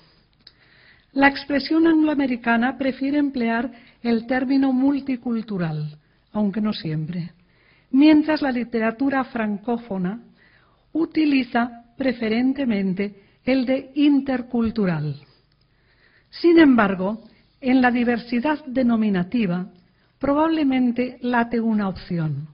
[1.13, 3.71] La expresión angloamericana prefiere emplear
[4.03, 5.97] el término multicultural,
[6.33, 7.33] aunque no siempre,
[7.93, 10.21] mientras la literatura francófona
[10.93, 15.21] utiliza preferentemente el de intercultural.
[16.31, 17.23] Sin embargo,
[17.61, 19.69] en la diversidad denominativa
[20.19, 22.49] probablemente late una opción.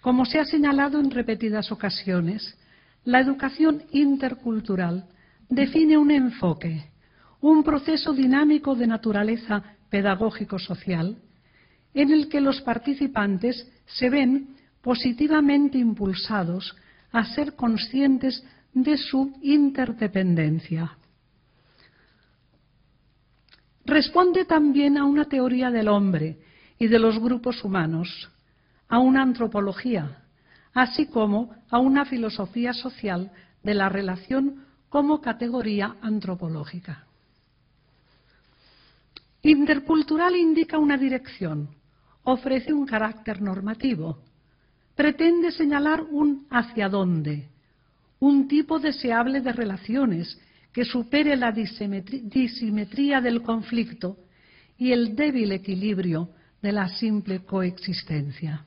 [0.00, 2.56] Como se ha señalado en repetidas ocasiones,
[3.04, 5.06] la educación intercultural
[5.48, 6.90] define un enfoque,
[7.40, 11.16] un proceso dinámico de naturaleza pedagógico-social,
[11.92, 16.76] en el que los participantes se ven positivamente impulsados
[17.12, 20.96] a ser conscientes de su interdependencia.
[23.84, 26.38] Responde también a una teoría del hombre
[26.78, 28.30] y de los grupos humanos,
[28.90, 30.18] a una antropología,
[30.74, 33.30] así como a una filosofía social
[33.62, 37.06] de la relación como categoría antropológica.
[39.42, 41.68] Intercultural indica una dirección,
[42.24, 44.18] ofrece un carácter normativo.
[44.96, 47.48] Pretende señalar un hacia dónde,
[48.18, 50.38] un tipo deseable de relaciones
[50.72, 54.18] que supere la disimetría del conflicto
[54.76, 56.30] y el débil equilibrio
[56.60, 58.66] de la simple coexistencia.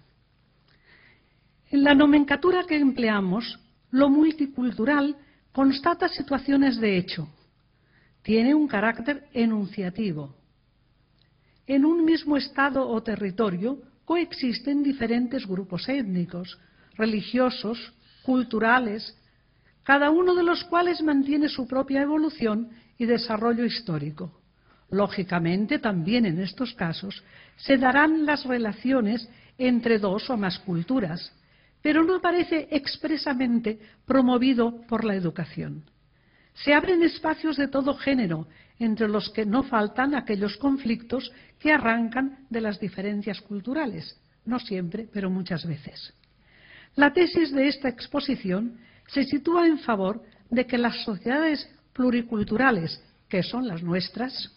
[1.74, 3.60] En la nomenclatura que empleamos,
[3.90, 5.16] lo multicultural
[5.52, 7.28] constata situaciones de hecho.
[8.22, 10.36] Tiene un carácter enunciativo.
[11.66, 16.60] En un mismo estado o territorio coexisten diferentes grupos étnicos,
[16.94, 19.18] religiosos, culturales,
[19.82, 22.70] cada uno de los cuales mantiene su propia evolución
[23.00, 24.42] y desarrollo histórico.
[24.92, 27.24] Lógicamente, también en estos casos
[27.58, 31.34] se darán las relaciones entre dos o más culturas,
[31.84, 35.84] pero no aparece expresamente promovido por la educación.
[36.54, 38.48] Se abren espacios de todo género,
[38.80, 45.08] entre los que no faltan aquellos conflictos que arrancan de las diferencias culturales, no siempre,
[45.12, 46.14] pero muchas veces.
[46.96, 48.78] La tesis de esta exposición
[49.08, 54.52] se sitúa en favor de que las sociedades pluriculturales, que son las nuestras,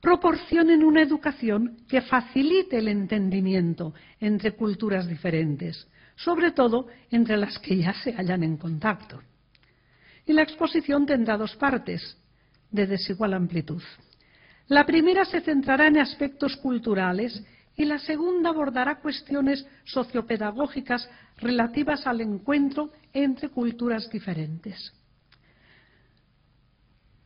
[0.00, 5.86] proporcionen una educación que facilite el entendimiento entre culturas diferentes,
[6.24, 9.20] sobre todo entre las que ya se hallan en contacto.
[10.26, 12.16] Y la exposición tendrá dos partes,
[12.70, 13.82] de desigual amplitud.
[14.68, 17.42] La primera se centrará en aspectos culturales
[17.76, 21.08] y la segunda abordará cuestiones sociopedagógicas
[21.38, 24.92] relativas al encuentro entre culturas diferentes.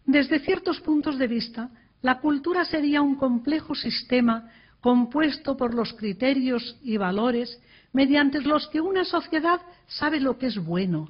[0.05, 1.69] Desde ciertos puntos de vista,
[2.01, 7.61] la cultura sería un complejo sistema compuesto por los criterios y valores
[7.97, 11.09] mediante los que una sociedad sabe lo que es bueno,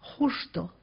[0.00, 0.74] justo,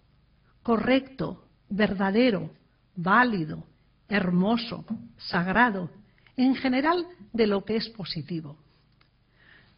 [0.63, 2.49] correcto, verdadero,
[2.95, 3.63] válido,
[4.09, 4.83] hermoso,
[5.17, 5.91] sagrado,
[6.35, 8.57] en general de lo que es positivo.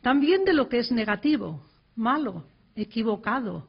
[0.01, 1.61] También de lo que es negativo,
[1.97, 3.67] malo, equivocado,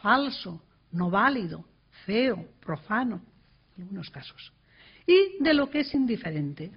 [0.00, 1.64] falso, no válido,
[2.06, 3.20] feo, profano,
[3.76, 4.52] en algunos casos.
[5.08, 6.70] Y de lo que es indiferente.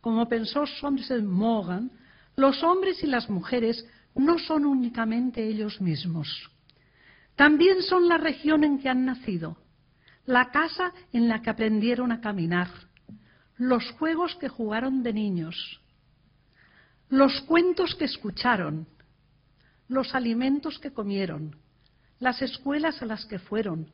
[0.00, 1.92] Como pensó Somerset Morgan,
[2.36, 6.50] los hombres y las mujeres no son únicamente ellos mismos.
[7.36, 9.56] También son la región en que han nacido,
[10.26, 12.68] la casa en la que aprendieron a caminar,
[13.56, 15.80] los juegos que jugaron de niños,
[17.08, 18.86] los cuentos que escucharon,
[19.88, 21.56] los alimentos que comieron,
[22.18, 23.90] las escuelas a las que fueron,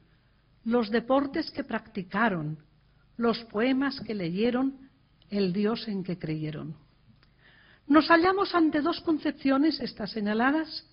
[0.64, 2.58] los deportes que practicaron,
[3.16, 4.90] los poemas que leyeron,
[5.30, 6.76] el Dios en que creyeron.
[7.88, 10.84] Nos hallamos ante dos concepciones, estas señaladas,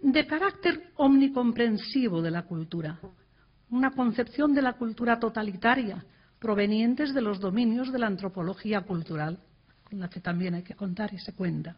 [0.00, 2.98] de carácter omnicomprensivo de la cultura,
[3.68, 6.04] una concepción de la cultura totalitaria,
[6.38, 9.38] provenientes de los dominios de la antropología cultural,
[9.84, 11.76] con la que también hay que contar y se cuenta.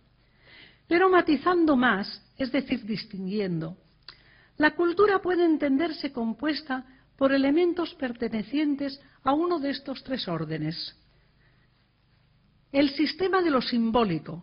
[0.87, 3.77] Pero matizando más, es decir, distinguiendo,
[4.59, 6.87] la cultura puede entenderse compuesta
[7.17, 10.97] por elementos pertenecientes a uno de estos tres órdenes.
[12.73, 14.43] El sistema de lo simbólico,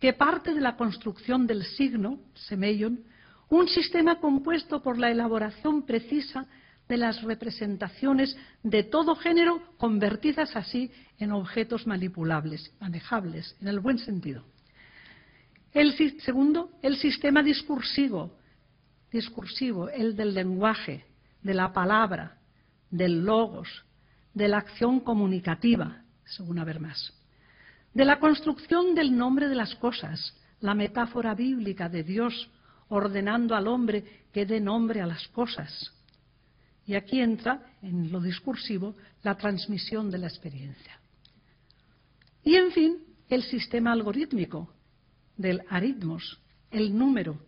[0.00, 3.04] que parte de la construcción del signo, semellon,
[3.50, 6.46] un sistema compuesto por la elaboración precisa
[6.88, 13.98] de las representaciones de todo género convertidas así en objetos manipulables, manejables, en el buen
[13.98, 14.42] sentido.
[15.72, 15.92] El
[16.22, 18.38] segundo, el sistema discursivo,
[19.12, 21.04] discursivo, el del lenguaje,
[21.42, 22.38] de la palabra,
[22.90, 23.68] del logos,
[24.32, 27.19] de la acción comunicativa, según haber más
[27.94, 32.50] de la construcción del nombre de las cosas, la metáfora bíblica de Dios
[32.88, 35.92] ordenando al hombre que dé nombre a las cosas.
[36.86, 41.00] Y aquí entra, en lo discursivo, la transmisión de la experiencia.
[42.42, 42.96] Y, en fin,
[43.28, 44.72] el sistema algorítmico
[45.36, 47.38] del aritmos, el número,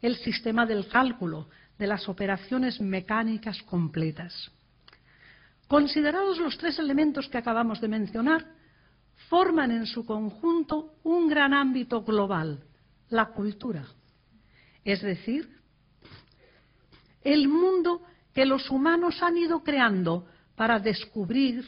[0.00, 1.48] el sistema del cálculo,
[1.78, 4.50] de las operaciones mecánicas completas.
[5.66, 8.46] Considerados los tres elementos que acabamos de mencionar,
[9.28, 12.64] forman en su conjunto un gran ámbito global,
[13.08, 13.86] la cultura.
[14.84, 15.48] Es decir,
[17.22, 18.02] el mundo
[18.34, 21.64] que los humanos han ido creando para descubrir,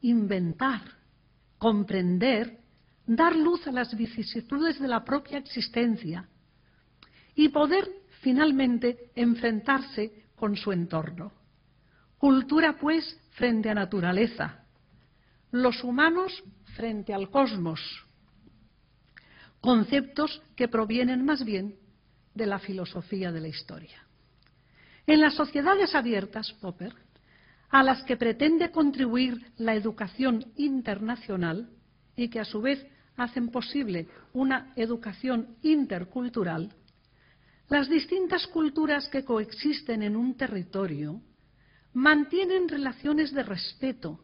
[0.00, 0.80] inventar,
[1.58, 2.58] comprender,
[3.06, 6.28] dar luz a las vicisitudes de la propia existencia
[7.34, 7.88] y poder
[8.20, 11.32] finalmente enfrentarse con su entorno.
[12.18, 14.61] Cultura, pues, frente a naturaleza.
[15.52, 16.42] Los humanos
[16.76, 17.78] frente al cosmos,
[19.60, 21.76] conceptos que provienen más bien
[22.34, 24.06] de la filosofía de la historia.
[25.06, 26.94] En las sociedades abiertas, Popper,
[27.68, 31.68] a las que pretende contribuir la educación internacional,
[32.16, 32.86] y que a su vez
[33.18, 36.74] hacen posible una educación intercultural,
[37.68, 41.20] las distintas culturas que coexisten en un territorio
[41.92, 44.18] mantienen relaciones de respeto,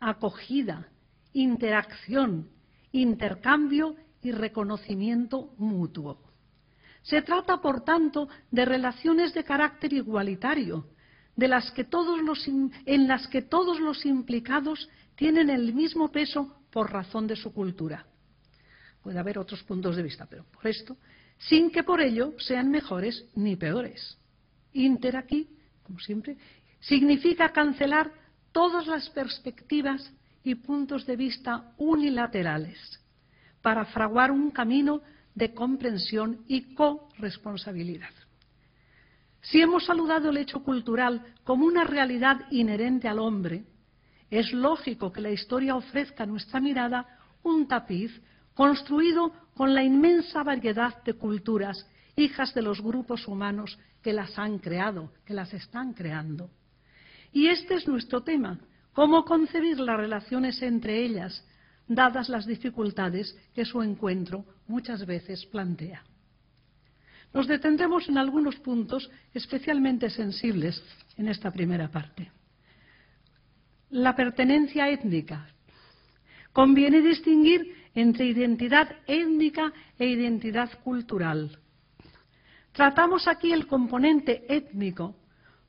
[0.00, 0.88] acogida,
[1.32, 2.48] interacción,
[2.92, 6.20] intercambio y reconocimiento mutuo.
[7.02, 10.86] Se trata, por tanto, de relaciones de carácter igualitario,
[11.36, 16.56] de las que todos los, en las que todos los implicados tienen el mismo peso
[16.70, 18.06] por razón de su cultura.
[19.02, 20.96] Puede haber otros puntos de vista, pero por esto,
[21.38, 24.18] sin que por ello sean mejores ni peores.
[24.72, 25.48] Inter aquí,
[25.84, 26.36] como siempre,
[26.80, 28.10] significa cancelar
[28.56, 30.10] todas las perspectivas
[30.42, 32.78] y puntos de vista unilaterales
[33.60, 35.02] para fraguar un camino
[35.34, 38.14] de comprensión y corresponsabilidad.
[39.42, 43.66] Si hemos saludado el hecho cultural como una realidad inherente al hombre,
[44.30, 47.06] es lógico que la historia ofrezca a nuestra mirada
[47.42, 48.10] un tapiz
[48.54, 51.86] construido con la inmensa variedad de culturas,
[52.16, 56.48] hijas de los grupos humanos que las han creado, que las están creando.
[57.36, 58.58] Y este es nuestro tema,
[58.94, 61.44] cómo concebir las relaciones entre ellas,
[61.86, 66.02] dadas las dificultades que su encuentro muchas veces plantea.
[67.34, 70.82] Nos detendremos en algunos puntos especialmente sensibles
[71.18, 72.32] en esta primera parte.
[73.90, 75.46] La pertenencia étnica.
[76.54, 81.58] Conviene distinguir entre identidad étnica e identidad cultural.
[82.72, 85.16] Tratamos aquí el componente étnico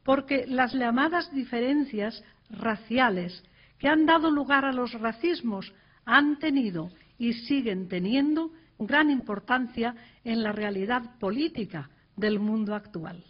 [0.07, 3.43] porque las llamadas diferencias raciales
[3.77, 5.73] que han dado lugar a los racismos
[6.05, 13.21] han tenido y siguen teniendo gran importancia en la realidad política del mundo actual.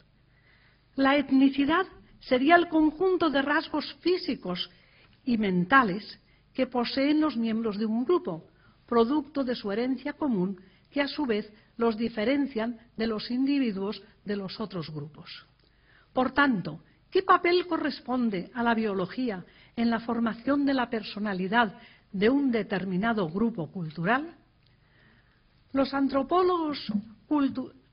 [0.93, 1.88] La etnicidad
[2.19, 4.69] sería el conjunto de rasgos físicos
[5.25, 6.19] y mentales
[6.53, 8.45] que poseen los miembros de un grupo,
[8.86, 10.61] producto de su herencia común,
[10.91, 15.47] que a su vez los diferencian de los individuos de los otros grupos.
[16.18, 16.80] Por tanto,
[17.11, 19.45] ¿qué papel corresponde a la biología
[19.76, 21.76] en la formación de la personalidad
[22.11, 24.34] de un determinado grupo cultural,
[25.74, 26.91] los antropólogos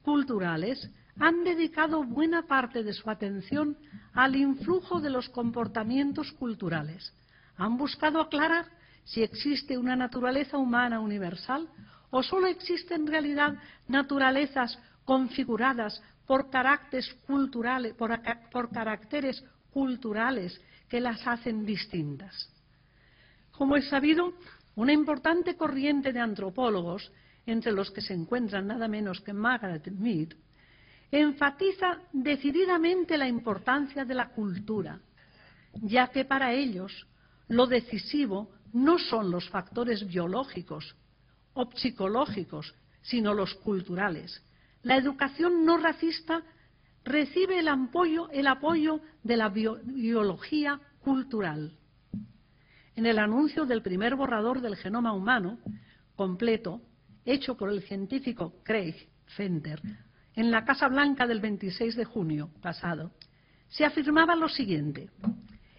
[0.03, 3.77] culturales han dedicado buena parte de su atención
[4.15, 7.13] al influjo de los comportamientos culturales.
[7.59, 8.69] Han buscado aclarar
[9.05, 11.69] si existe una naturaleza humana universal
[12.09, 13.55] o solo existen en realidad
[13.87, 17.15] naturalezas configuradas por caracteres
[19.71, 22.51] culturales, que las hacen distintas.
[23.51, 24.35] Como es sabido,
[24.77, 27.13] una importante corriente de antropólogos,
[27.47, 30.29] entre los que se encuentran nada menos que Margaret Mead,
[31.11, 35.01] enfatiza decididamente la importancia de la cultura,
[35.75, 37.07] ya que para ellos
[37.49, 40.97] lo decisivo no son los factores biológicos
[41.53, 44.43] o psicológicos, sino los culturales.
[44.85, 46.43] La educación no racista
[47.05, 48.29] recibe el apoyo,
[49.23, 51.77] de la biología cultural
[52.97, 55.59] en el anuncio del primer borrador del genoma humano
[56.17, 56.81] completo,
[57.25, 58.95] hecho por el científico Craig
[59.37, 59.81] Fender,
[60.35, 63.13] en la Casa Blanca del 26 de junio pasado,
[63.69, 65.11] se afirmaba lo siguiente.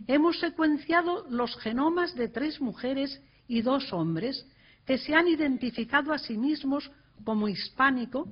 [0.07, 4.45] Hemos secuenciado los genomas de tres mujeres y dos hombres
[4.85, 6.91] que se han identificado a sí mismos
[7.23, 8.27] como hispánico,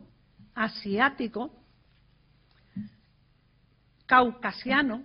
[0.56, 1.52] asiático,
[4.06, 5.04] caucasiano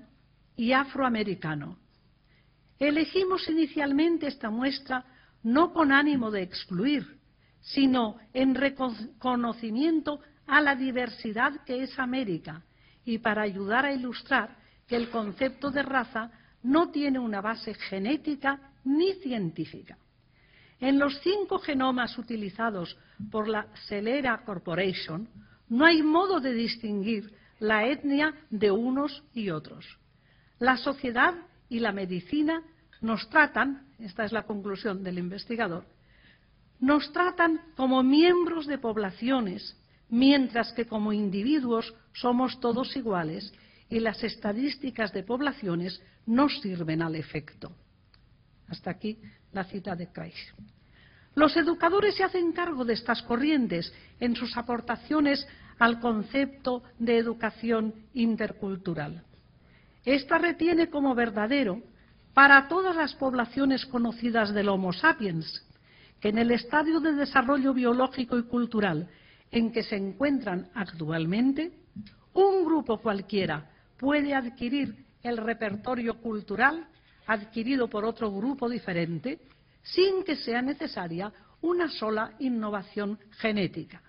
[0.56, 1.78] y afroamericano
[2.78, 5.04] Elegimos inicialmente esta muestra
[5.42, 7.18] no con ánimo de excluir,
[7.60, 12.62] sino en reconocimiento a la diversidad que es América
[13.04, 16.30] y para ayudar a ilustrar que el concepto de raza
[16.62, 19.98] no tiene una base genética ni científica.
[20.80, 22.96] En los cinco genomas utilizados
[23.30, 25.28] por la Celera Corporation
[25.68, 29.84] no hay modo de distinguir la etnia de unos y otros.
[30.58, 31.34] La sociedad
[31.68, 32.62] y la medicina
[33.00, 35.84] nos tratan, esta es la conclusión del investigador,
[36.80, 39.76] nos tratan como miembros de poblaciones,
[40.08, 43.52] mientras que como individuos somos todos iguales
[43.90, 47.72] y las estadísticas de poblaciones no sirven al efecto.
[48.68, 49.18] Hasta aquí
[49.52, 50.34] la cita de Craig.
[51.38, 55.46] Los educadores se hacen cargo de estas corrientes en sus aportaciones
[55.78, 59.22] al concepto de educación intercultural.
[60.04, 61.80] Esta retiene como verdadero
[62.34, 65.64] para todas las poblaciones conocidas del Homo sapiens,
[66.18, 69.08] que en el estadio de desarrollo biológico y cultural
[69.52, 71.70] en que se encuentran actualmente,
[72.34, 76.88] un grupo cualquiera puede adquirir el repertorio cultural
[77.28, 79.38] adquirido por otro grupo diferente
[79.82, 84.02] sin que sea necesaria una sola innovación genética.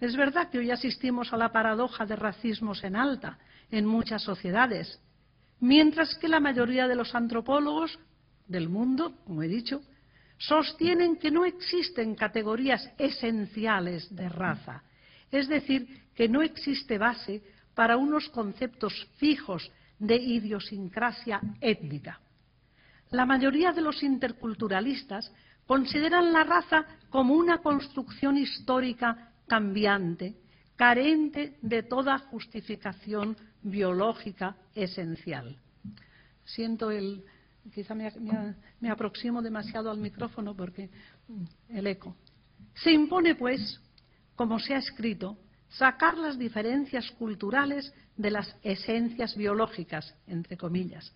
[0.00, 3.38] Es verdad que hoy asistimos a la paradoja de racismos en alta
[3.70, 5.00] en muchas sociedades,
[5.60, 7.98] mientras que la mayoría de los antropólogos
[8.46, 9.82] del mundo, como he dicho,
[10.38, 14.82] sostienen que no existen categorías esenciales de raza,
[15.30, 17.42] es decir, que no existe base
[17.74, 22.20] para unos conceptos fijos de idiosincrasia étnica.
[23.14, 25.32] La mayoría de los interculturalistas
[25.68, 30.34] consideran la raza como una construcción histórica cambiante,
[30.74, 35.56] carente de toda justificación biológica esencial.
[36.44, 37.22] Siento el.
[37.72, 40.90] Quizá me, aproximo demasiado al micrófono porque
[41.28, 42.16] mm, el eco.
[42.74, 43.80] Se impone, pues,
[44.34, 45.38] como se ha escrito,
[45.68, 51.14] sacar las diferencias culturales de las esencias biológicas, entre comillas,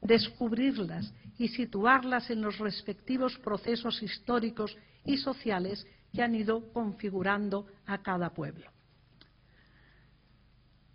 [0.00, 7.98] descubrirlas y situarlas en los respectivos procesos históricos y sociales que han ido configurando a
[7.98, 8.70] cada pueblo.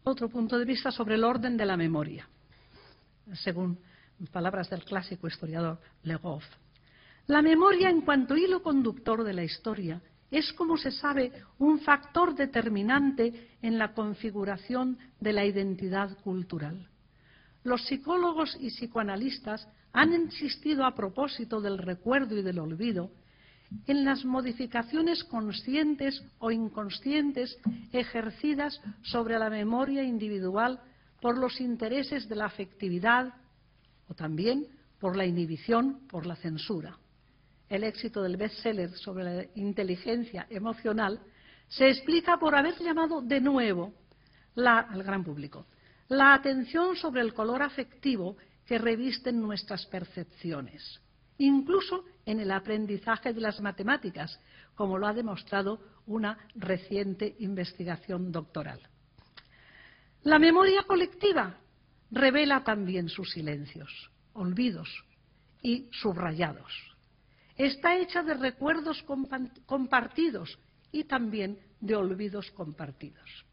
[0.04, 2.28] Otro punto de vista sobre el orden de la memoria,
[3.34, 3.80] según
[4.32, 6.46] palabras del clásico historiador Le Goff.
[7.28, 12.36] La memoria, en cuanto hilo conductor de la historia, es, como se sabe, un factor
[12.36, 16.88] determinante en la configuración de la identidad cultural.
[17.66, 23.10] Los psicólogos y psicoanalistas han insistido a propósito del recuerdo y del olvido
[23.88, 27.58] en las modificaciones conscientes o inconscientes
[27.92, 30.80] ejercidas sobre la memoria individual
[31.20, 33.34] por los intereses de la afectividad
[34.10, 34.68] o también
[35.00, 37.00] por la inhibición, por la censura.
[37.68, 41.20] El éxito del bestseller sobre la inteligencia emocional
[41.68, 43.92] se explica por haber llamado de nuevo
[44.56, 45.66] al gran público
[46.08, 51.02] la atención sobre el color afectivo que revisten nuestras percepciones
[51.38, 54.40] incluso en el aprendizaje de las matemáticas,
[54.76, 58.80] como lo ha demostrado una reciente investigación doctoral.
[60.24, 61.58] La memoria colectiva
[62.12, 64.90] revela también sus silencios, olvidos
[65.62, 66.72] y subrayados.
[67.58, 69.04] Está hecha de recuerdos
[69.66, 70.60] compartidos
[70.92, 73.45] y también de olvidos compartidos.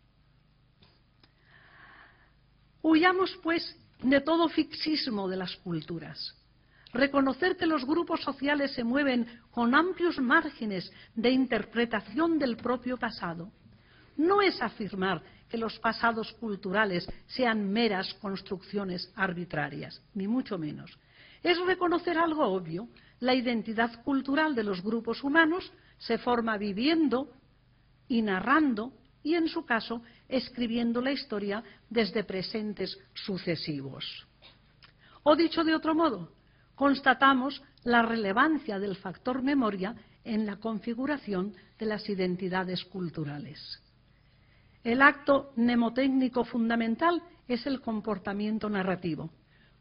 [2.82, 6.34] Huyamos, pues, de todo fixismo de las culturas
[6.92, 13.50] Reconocer que los grupos sociales se mueven con amplios márgenes de interpretación del propio pasado
[14.16, 20.98] no es afirmar que los pasados culturales sean meras construcciones arbitrarias, ni mucho menos.
[21.42, 22.88] Es reconocer algo obvio.
[23.20, 27.32] La identidad cultural de los grupos humanos se forma viviendo
[28.06, 34.26] y narrando y, en su caso, escribiendo la historia desde presentes sucesivos.
[35.22, 36.32] O dicho de otro modo,
[36.74, 39.94] constatamos la relevancia del factor memoria
[40.24, 43.80] en la configuración de las identidades culturales.
[44.84, 49.30] El acto mnemotécnico fundamental es el comportamiento narrativo,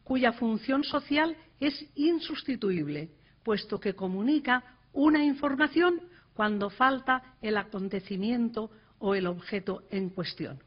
[0.04, 3.12] cuya función social es insustituible,
[3.44, 4.64] puesto que comunica
[4.94, 6.02] una información
[6.34, 8.72] cuando falta el acontecimiento
[9.02, 10.60] o el objeto en cuestión.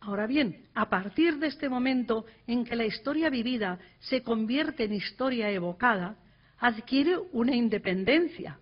[0.00, 4.92] Ahora bien, a partir de este momento en que la historia vivida se convierte en
[4.92, 6.16] historia evocada,
[6.58, 8.58] adquiere una independencia.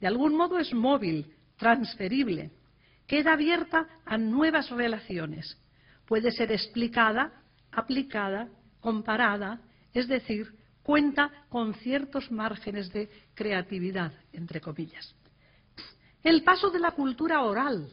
[0.00, 2.50] De algún modo es móvil, transferible,
[3.06, 5.58] queda abierta a nuevas relaciones.
[6.06, 7.32] Puede ser explicada,
[7.72, 8.48] aplicada,
[8.80, 9.60] comparada,
[9.92, 15.14] es decir, cuenta con ciertos márgenes de creatividad, entre comillas.
[16.22, 17.88] El paso de la cultura oral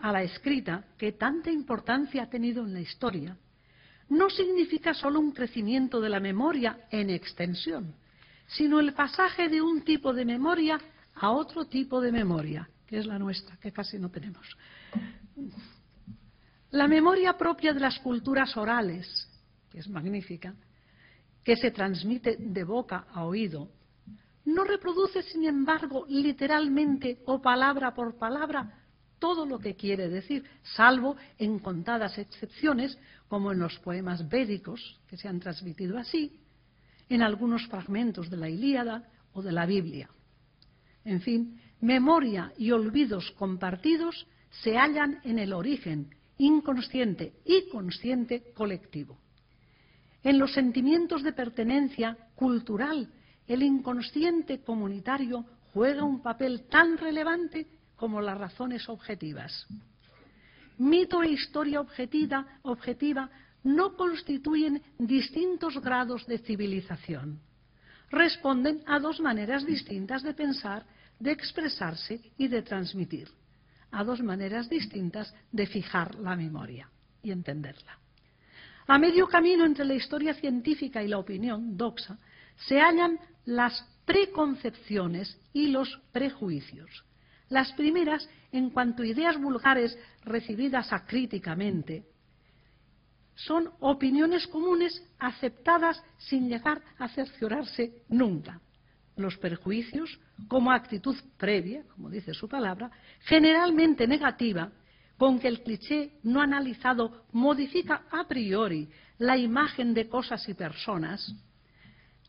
[0.00, 3.36] a la escrita, que tanta importancia ha tenido en la historia,
[4.10, 7.94] no significa solo un crecimiento de la memoria en extensión,
[8.46, 10.78] sino el pasaje de un tipo de memoria
[11.14, 14.46] a otro tipo de memoria, que es la nuestra, que casi no tenemos.
[16.70, 19.28] La memoria propia de las culturas orales,
[19.70, 20.54] que es magnífica,
[21.42, 23.70] que se transmite de boca a oído,
[24.44, 28.84] no reproduce, sin embargo, literalmente o palabra por palabra
[29.18, 35.16] todo lo que quiere decir, salvo en contadas excepciones, como en los poemas védicos, que
[35.16, 36.40] se han transmitido así,
[37.08, 40.10] en algunos fragmentos de la Ilíada o de la Biblia.
[41.06, 44.26] En fin, memoria y olvidos compartidos
[44.62, 49.18] se hallan en el origen inconsciente y consciente colectivo.
[50.22, 53.10] En los sentimientos de pertenencia cultural,
[53.46, 57.66] el inconsciente comunitario juega un papel tan relevante
[57.96, 59.66] como las razones objetivas.
[60.78, 63.30] Mito e historia objetiva, objetiva
[63.64, 67.40] no constituyen distintos grados de civilización.
[68.10, 70.86] responden a dos maneras distintas de pensar,
[71.18, 73.28] de expresarse y de transmitir,
[73.90, 76.88] a dos maneras distintas de fijar la memoria
[77.22, 77.98] y entenderla.
[78.86, 82.18] A medio camino entre la historia científica y la opinión doxa
[82.68, 87.04] se hallan las preconcepciones y los prejuicios.
[87.48, 92.04] Las primeras en cuanto a ideas vulgares recibidas acríticamente,
[93.34, 98.60] son opiniones comunes aceptadas sin llegar a cerciorarse nunca.
[99.16, 100.18] Los perjuicios,
[100.48, 102.90] como actitud previa, como dice su palabra,
[103.20, 104.70] generalmente negativa,
[105.16, 108.88] con que el cliché no analizado modifica a priori
[109.18, 111.34] la imagen de cosas y personas,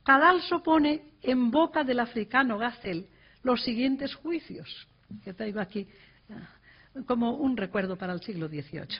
[0.05, 3.07] Cadalso pone en boca del africano Gazel
[3.41, 4.87] los siguientes juicios,
[5.23, 5.87] que traigo aquí
[6.29, 8.99] ah, como un recuerdo para el siglo XVIII.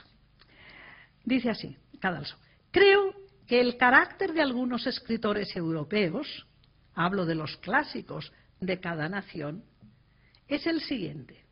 [1.24, 2.36] Dice así, Cadalso,
[2.72, 3.14] creo
[3.46, 6.48] que el carácter de algunos escritores europeos,
[6.96, 9.64] hablo de los clásicos de cada nación,
[10.48, 11.46] es el siguiente.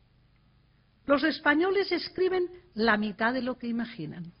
[1.06, 4.32] Los españoles escriben la mitad de lo que imaginan.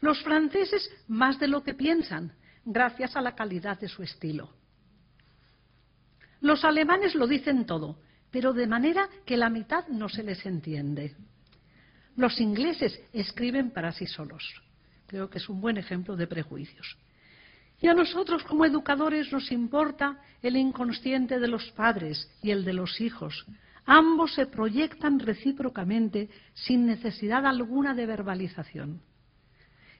[0.00, 2.32] Los franceses más de lo que piensan,
[2.64, 4.50] gracias a la calidad de su estilo.
[6.40, 7.98] Los alemanes lo dicen todo,
[8.30, 11.14] pero de manera que la mitad no se les entiende.
[12.16, 14.44] Los ingleses escriben para sí solos.
[15.06, 16.96] Creo que es un buen ejemplo de prejuicios.
[17.80, 22.72] Y a nosotros como educadores nos importa el inconsciente de los padres y el de
[22.72, 23.44] los hijos.
[23.84, 29.00] Ambos se proyectan recíprocamente sin necesidad alguna de verbalización.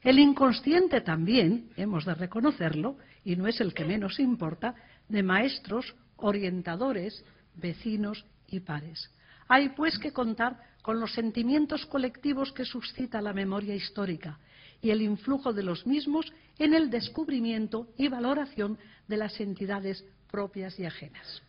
[0.03, 4.75] El inconsciente también, hemos de reconocerlo, y no es el que menos importa,
[5.09, 7.25] de maestros, orientadores,
[7.55, 9.11] vecinos y pares.
[9.47, 14.39] Hay pues que contar con los sentimientos colectivos que suscita la memoria histórica
[14.81, 20.79] y el influjo de los mismos en el descubrimiento y valoración de las entidades propias
[20.81, 21.43] y ajenas.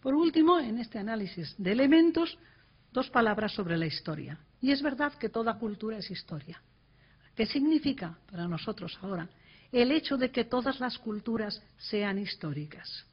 [0.00, 2.36] Por último, en este análisis de elementos,
[2.92, 4.38] dos palabras sobre la historia.
[4.60, 6.60] Y es verdad que toda cultura es historia.
[7.34, 9.28] ¿Qué significa para nosotros ahora
[9.70, 13.06] el hecho de que todas las culturas sean históricas?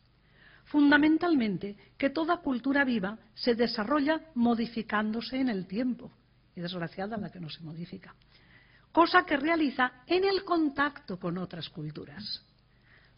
[0.66, 6.12] Fundamentalmente, que toda cultura viva se desarrolla modificándose en el tiempo,
[6.56, 8.14] y desgraciada la que no se modifica,
[8.92, 12.44] cosa que realiza en el contacto con otras culturas.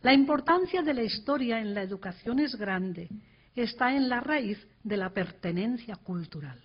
[0.02, 3.10] La importancia de la historia en la educación es grande,
[3.56, 6.62] está en la raíz de la pertenencia cultural.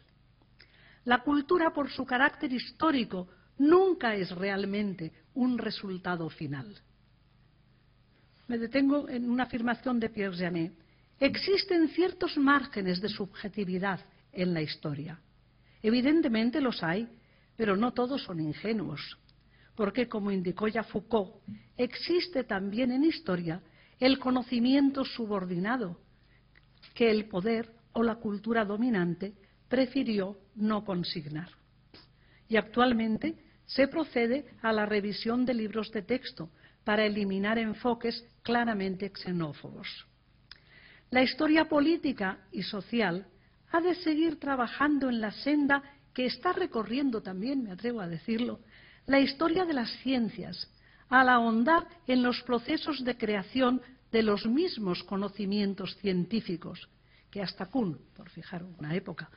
[1.05, 3.29] La cultura, por su carácter histórico,
[3.59, 6.75] nunca es realmente un resultado final.
[8.49, 10.73] Me detengo en una afirmación de Pierre Janet.
[11.19, 14.01] Existen ciertos márgenes de subjetividad
[14.33, 15.19] en la historia.
[15.83, 17.09] Evidentemente los hay,
[17.57, 19.19] pero no todos son ingenuos,
[19.75, 21.43] porque, como indicó ya Foucault,
[21.77, 23.61] existe también en historia
[23.99, 25.99] el conocimiento subordinado
[26.95, 29.35] que el poder o la cultura dominante
[29.69, 31.49] prefirió no consignar.
[32.49, 36.51] Y actualmente se procede a la revisión de libros de texto
[36.85, 40.07] para eliminar enfoques claramente xenófobos.
[41.11, 43.27] La historia política y social
[43.73, 45.83] ha de seguir trabajando en la senda
[46.15, 48.61] que está recorriendo también, me atrevo a decirlo,
[49.07, 50.71] la historia de las ciencias,
[51.09, 56.89] al ahondar en los procesos de creación de los mismos conocimientos científicos,
[57.31, 59.31] que hasta Kuhn, por fijar una época,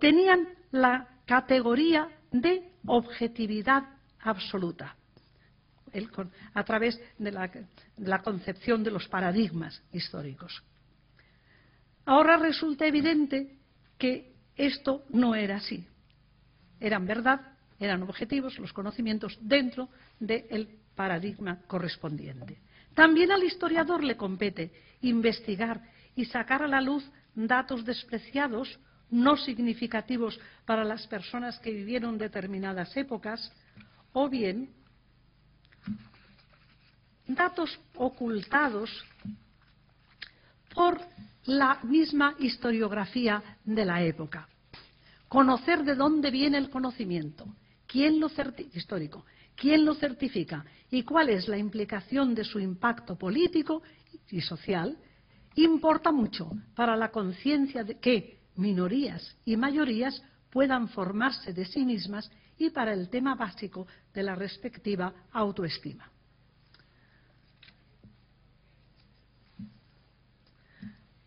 [0.00, 3.84] tenían la categoría de objetividad
[4.20, 4.96] absoluta
[6.54, 10.62] a través de la, concepción de los paradigmas históricos.
[12.04, 13.58] Ahora resulta evidente
[13.98, 15.86] que esto no era así.
[16.80, 17.40] Eran verdad,
[17.78, 22.58] eran objetivos los conocimientos dentro del paradigma correspondiente.
[22.94, 24.72] También al historiador le compete
[25.02, 25.80] investigar
[26.16, 28.78] y sacar a la luz datos despreciados,
[29.10, 33.52] no significativos para las personas que vivieron determinadas épocas,
[34.12, 34.70] o bien
[37.26, 38.90] datos ocultados
[40.74, 40.98] por
[41.44, 44.48] la misma historiografía de la época.
[45.28, 47.46] Conocer de dónde viene el conocimiento,
[47.86, 48.30] quién lo
[48.74, 53.82] histórico, quién lo certifica y cuál es la implicación de su impacto político
[54.30, 54.96] y social,
[55.56, 62.30] importa mucho para la conciencia de que minorías y mayorías puedan formarse de sí mismas
[62.58, 66.10] y para el tema básico de la respectiva autoestima.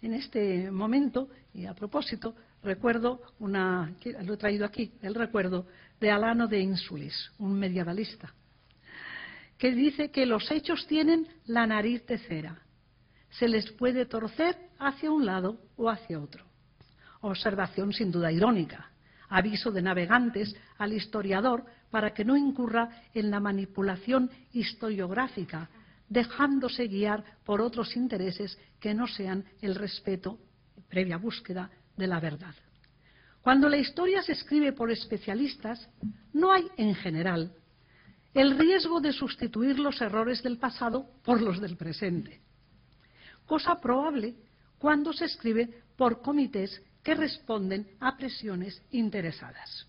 [0.02, 5.68] En este momento, y a propósito, recuerdo una, lo he traído aquí, el recuerdo
[6.00, 8.34] de Alano de Insulis, un medievalista,
[9.58, 12.60] que dice que los hechos tienen la nariz de cera.
[13.30, 16.51] Se les puede torcer hacia un lado o hacia otro.
[17.22, 18.92] Observación sin duda irónica.
[19.30, 25.70] Aviso de navegantes al historiador para que no incurra en la manipulación historiográfica,
[26.10, 30.40] dejándose guiar por otros intereses que no sean el respeto,
[30.90, 32.56] previa búsqueda, de la verdad.
[33.42, 35.90] Cuando la historia se escribe por especialistas,
[36.34, 37.54] no hay, en general,
[38.34, 42.42] el riesgo de sustituir los errores del pasado por los del presente,
[43.46, 44.36] cosa probable
[44.78, 49.88] cuando se escribe por comités que responden a presiones interesadas.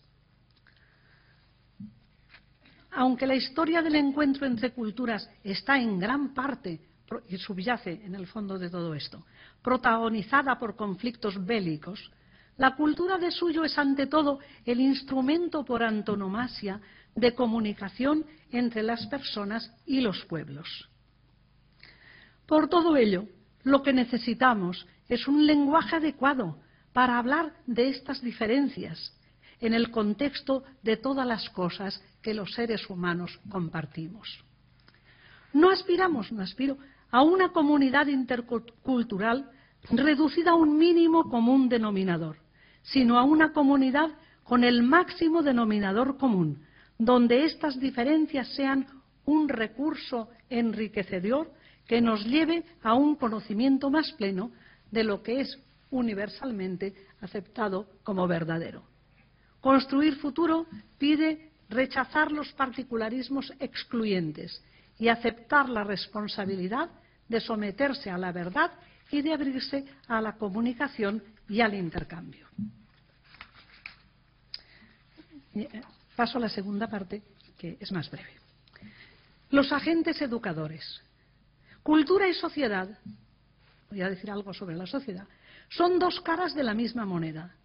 [2.92, 6.80] Aunque la historia del encuentro entre culturas está en gran parte
[7.28, 9.24] y subyace en el fondo de todo esto,
[9.62, 12.10] protagonizada por conflictos bélicos,
[12.58, 16.80] la cultura de suyo es ante todo el instrumento por antonomasia
[17.14, 20.88] de comunicación entre las personas y los pueblos.
[22.46, 23.26] Por todo ello,
[23.62, 26.58] lo que necesitamos es un lenguaje adecuado
[26.93, 29.14] para hablar de estas diferencias
[29.61, 34.45] en el contexto de todas las cosas que los seres humanos compartimos.
[35.53, 36.78] No aspiramos, no aspiro,
[37.11, 39.51] a una comunidad intercultural
[39.90, 42.36] reducida a un mínimo común denominador,
[42.82, 44.11] sino a una comunidad
[44.45, 46.64] con el máximo denominador común,
[46.99, 48.86] donde estas diferencias sean
[49.24, 51.53] un recurso enriquecedor
[51.86, 54.51] que nos lleve a un conocimiento más pleno
[54.90, 55.59] de lo que es
[55.93, 58.82] universalmente aceptado como verdadero.
[59.61, 60.66] Construir futuro
[60.99, 64.61] pide rechazar los particularismos excluyentes
[64.99, 66.90] y aceptar la responsabilidad
[67.28, 68.72] de someterse a la verdad
[69.11, 72.49] y de abrirse a la comunicación y al intercambio.
[75.55, 75.68] Eh,
[76.16, 77.22] paso a la segunda parte,
[77.59, 78.32] que es más breve.
[79.51, 81.03] Los agentes educadores.
[81.82, 82.88] Cultura y sociedad,
[83.90, 85.26] voy a decir algo sobre la sociedad,
[85.76, 87.56] son dos caras de la misma moneda,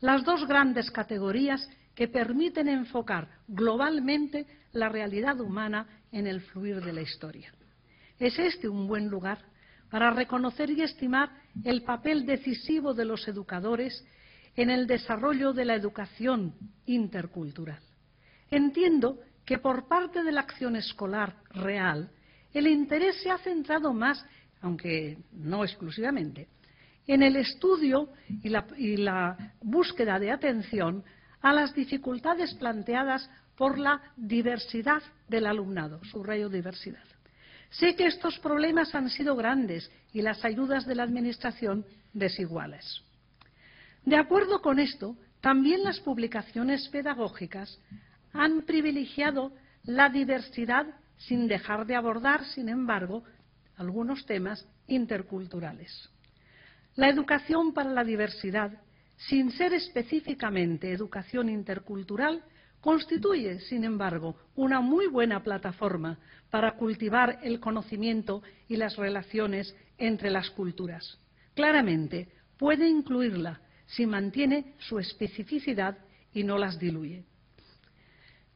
[0.00, 6.92] las dos grandes categorías que permiten enfocar globalmente la realidad humana en el fluir de
[6.92, 7.52] la historia.
[8.18, 9.38] Es este un buen lugar
[9.90, 11.30] para reconocer y estimar
[11.64, 14.04] el papel decisivo de los educadores
[14.56, 16.54] en el desarrollo de la educación
[16.86, 17.80] intercultural.
[18.50, 22.10] Entiendo que por parte de la acción escolar real,
[22.52, 24.24] el interés se ha centrado más,
[24.60, 26.48] aunque no exclusivamente,
[27.10, 31.02] en el estudio y la, búsqueda de atención
[31.40, 37.02] a las dificultades planteadas por la diversidad del alumnado, subrayo diversidad.
[37.70, 43.02] Sé que estos problemas han sido grandes y las ayudas de la Administración desiguales.
[44.04, 47.80] De acuerdo con esto, también las publicaciones pedagógicas
[48.32, 49.52] han privilegiado
[49.82, 50.86] la diversidad
[51.16, 53.24] sin dejar de abordar, sin embargo,
[53.76, 56.08] algunos temas interculturales.
[57.00, 58.72] La educación para la diversidad,
[59.16, 62.44] sin ser específicamente educación intercultural,
[62.82, 66.18] constituye, sin embargo, una muy buena plataforma
[66.50, 71.18] para cultivar el conocimiento y las relaciones entre las culturas.
[71.54, 72.28] Claramente,
[72.58, 75.96] puede incluirla si mantiene su especificidad
[76.34, 77.24] y no las diluye.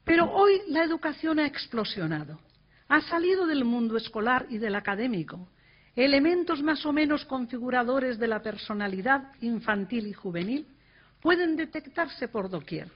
[0.05, 2.39] Pero hoy la educación ha explosionado.
[2.89, 5.49] Ha salido del mundo escolar y del académico.
[5.97, 10.67] Elementos más o menos configuradores de la personalidad infantil y juvenil
[11.21, 12.89] pueden detectarse por doquier.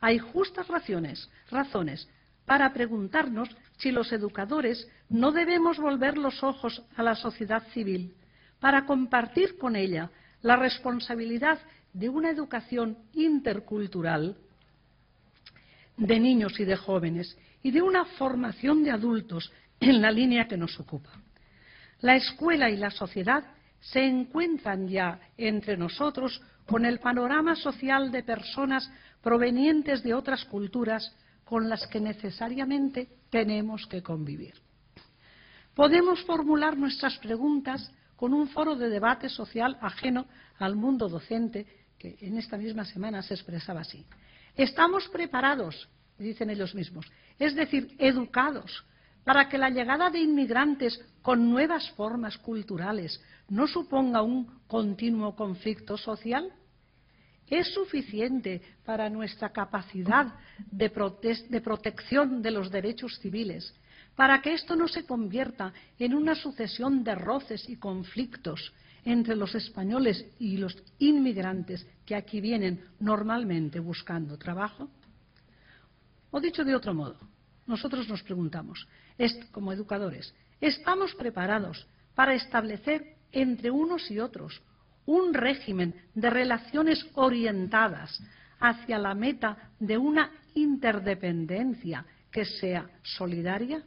[0.00, 2.08] Hay justas razones, razones
[2.44, 3.48] para preguntarnos
[3.78, 8.14] si los educadores no debemos volver los ojos a la sociedad civil
[8.58, 10.10] para compartir con ella
[10.42, 11.58] la responsabilidad
[11.92, 14.36] de una educación intercultural
[15.96, 20.56] de niños y de jóvenes y de una formación de adultos en la línea que
[20.56, 21.10] nos ocupa.
[22.00, 23.44] La escuela y la sociedad
[23.80, 28.90] se encuentran ya entre nosotros con el panorama social de personas
[29.22, 34.54] provenientes de otras culturas con las que necesariamente tenemos que convivir.
[35.74, 40.26] Podemos formular nuestras preguntas con un foro de debate social ajeno
[40.58, 41.66] al mundo docente,
[41.98, 44.04] que en esta misma semana se expresaba así.
[44.56, 45.88] Estamos preparados,
[46.18, 47.06] dicen ellos mismos,
[47.38, 48.84] es decir, educados,
[49.28, 53.20] para que la llegada de inmigrantes con nuevas formas culturales
[53.50, 56.50] no suponga un continuo conflicto social?
[57.46, 60.32] ¿Es suficiente para nuestra capacidad
[60.70, 60.88] de,
[61.60, 63.74] protección de los derechos civiles,
[64.16, 68.72] para que esto no se convierta en una sucesión de roces y conflictos
[69.04, 74.88] entre los españoles y los inmigrantes que aquí vienen normalmente buscando trabajo?
[76.30, 77.18] O dicho de otro modo,
[77.66, 78.88] nosotros nos preguntamos,
[79.52, 84.62] como educadores, estamos preparados para establecer entre unos y otros
[85.06, 88.20] un régimen de relaciones orientadas
[88.60, 93.82] hacia la meta de una interdependencia que sea solidaria?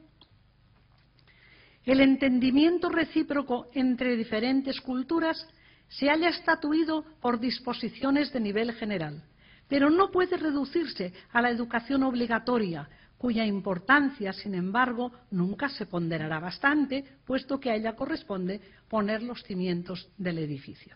[1.86, 5.48] El entendimiento recíproco entre diferentes culturas
[5.90, 9.24] se haya estatuido por disposiciones de nivel general,
[9.68, 12.88] pero no puede reducirse a la educación obligatoria,
[13.22, 18.60] cuya importancia, sin embargo, nunca se ponderará bastante, puesto que a ella corresponde
[18.90, 20.96] poner los cimientos del edificio.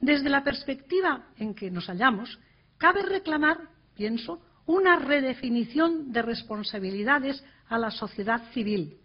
[0.00, 2.38] Desde la perspectiva en que nos hallamos,
[2.78, 3.58] cabe reclamar,
[3.94, 8.96] pienso, una redefinición de responsabilidades a la sociedad civil,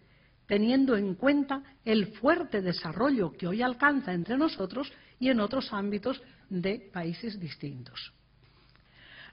[0.46, 6.22] teniendo en cuenta el fuerte desarrollo que hoy alcanza entre nosotros y en otros ámbitos
[6.48, 8.14] de países distintos.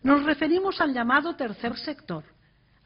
[0.04, 2.26] Nos referimos al llamado tercer sector,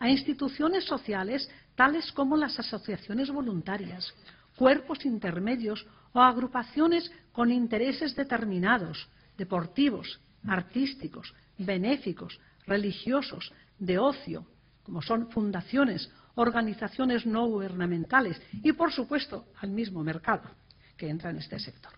[0.04, 4.14] a instituciones sociales tales como las asociaciones voluntarias,
[4.58, 12.38] cuerpos intermedios o agrupaciones con intereses determinados, deportivos, artísticos, benéficos,
[12.68, 14.46] religiosos, de ocio,
[14.84, 20.52] como son fundaciones, organizaciones no gubernamentales y, por supuesto, al mismo mercado
[20.98, 21.94] que entra en este sector.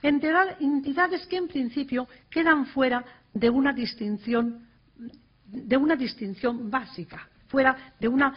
[0.00, 4.66] Entidades que, en principio, quedan fuera de una distinción,
[5.46, 8.34] de una distinción básica, fuera de una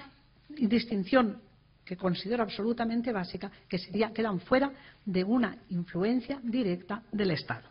[0.49, 1.41] distinción
[1.83, 4.71] que considero absolutamente básica, que sería, quedan fuera
[5.05, 7.67] de una influencia directa del Estado.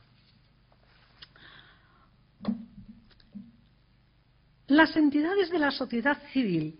[4.66, 6.78] Las entidades de la sociedad civil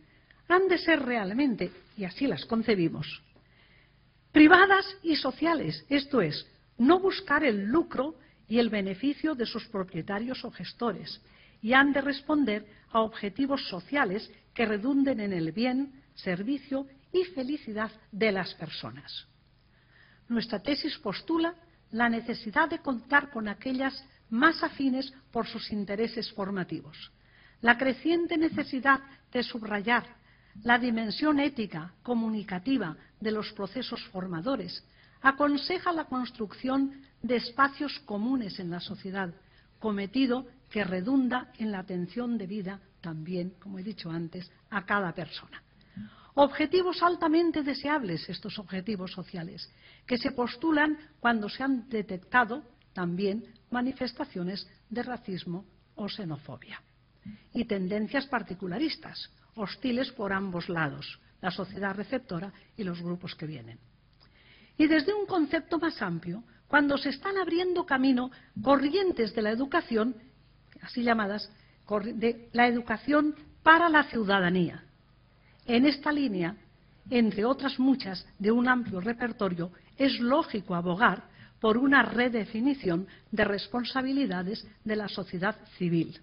[0.49, 3.23] han de ser realmente, y así las concebimos,
[4.33, 6.47] privadas y sociales, esto es,
[6.77, 8.17] no buscar el lucro
[8.49, 11.21] y el beneficio de sus propietarios o gestores,
[11.63, 17.91] y han de responder a objetivos sociales que redunden en el bien, servicio y felicidad
[18.13, 19.27] de las personas.
[20.29, 21.55] Nuestra tesis postula
[21.91, 27.11] la necesidad de contar con aquellas más afines por sus intereses formativos,
[27.63, 29.01] la creciente necesidad
[29.33, 30.19] de subrayar
[30.63, 34.85] la dimensión ética, comunicativa de los procesos formadores,
[35.21, 39.33] aconseja la construcción de espacios comunes en la sociedad,
[39.79, 45.63] cometido que redunda en la atención debida también, como he dicho antes, a cada persona.
[46.35, 49.71] Objetivos altamente deseables, estos objetivos sociales,
[50.07, 52.63] que se postulan cuando se han detectado
[52.93, 55.65] también manifestaciones de racismo
[55.97, 56.81] o xenofobia.
[57.53, 63.79] Y tendencias particularistas, hostiles por ambos lados, la sociedad receptora y los grupos que vienen.
[64.77, 68.31] Y desde un concepto más amplio, cuando se están abriendo camino
[68.63, 70.15] corrientes de la educación,
[70.83, 71.51] así llamadas,
[72.15, 74.85] de la educación para la ciudadanía,
[75.69, 76.57] en esta línea,
[77.11, 81.25] entre otras muchas de un amplio repertorio, es lógico abogar
[81.61, 86.19] por una redefinición de responsabilidades de la sociedad civil.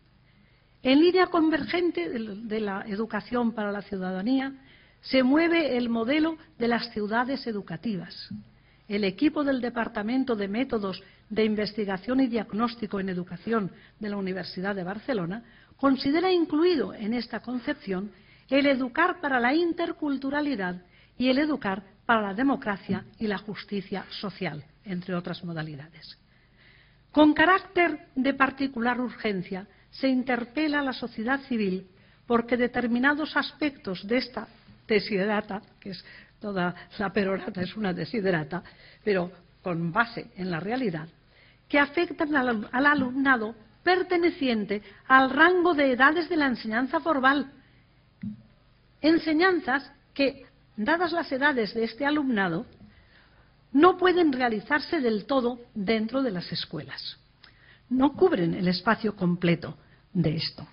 [0.82, 4.54] En línea convergente de la educación para la ciudadanía
[5.02, 8.30] se mueve el modelo de las ciudades educativas.
[8.88, 14.76] El equipo del Departamento de Métodos de Investigación y Diagnóstico en Educación de la Universidad
[14.76, 15.44] de Barcelona
[15.78, 18.12] considera incluido en esta concepción
[18.50, 20.82] el educar para la interculturalidad
[21.18, 26.18] y el educar para la democracia y la justicia social, entre otras modalidades.
[27.12, 31.88] Con carácter de particular urgencia, se interpela a la sociedad civil
[32.28, 34.48] porque determinados aspectos de esta
[34.88, 36.06] desiderata, que es
[36.40, 38.62] toda la perorata es una desiderata,
[39.04, 39.32] pero
[39.66, 41.10] con base en la realidad,
[41.68, 47.52] que afectan al, al alumnado perteneciente al rango de edades de la enseñanza formal,
[49.02, 50.46] enseñanzas que,
[50.78, 52.68] dadas las edades de este alumnado,
[53.72, 57.18] no pueden realizarse del todo dentro de las escuelas.
[57.90, 59.80] No cubren el espacio completo
[60.14, 60.68] de esto.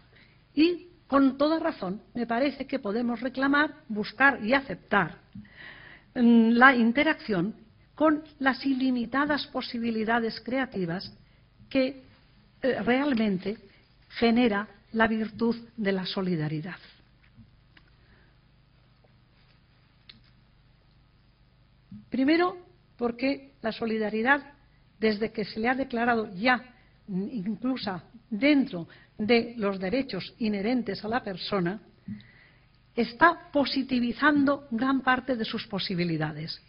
[0.55, 5.17] Y, con toda razón, me parece que podemos reclamar, buscar y aceptar
[6.15, 7.62] mm, la interacción
[8.03, 11.09] con las ilimitadas posibilidades creativas
[11.71, 12.03] que
[12.61, 13.59] eh, realmente
[14.09, 16.75] genera la virtud de la solidaridad.
[22.11, 22.59] Primero,
[22.97, 24.53] porque la solidaridad,
[24.99, 26.75] desde que se le ha declarado ya,
[27.07, 31.81] incluso dentro de los derechos inherentes a la persona,
[32.97, 36.61] está positivizando gran parte de sus posibilidades.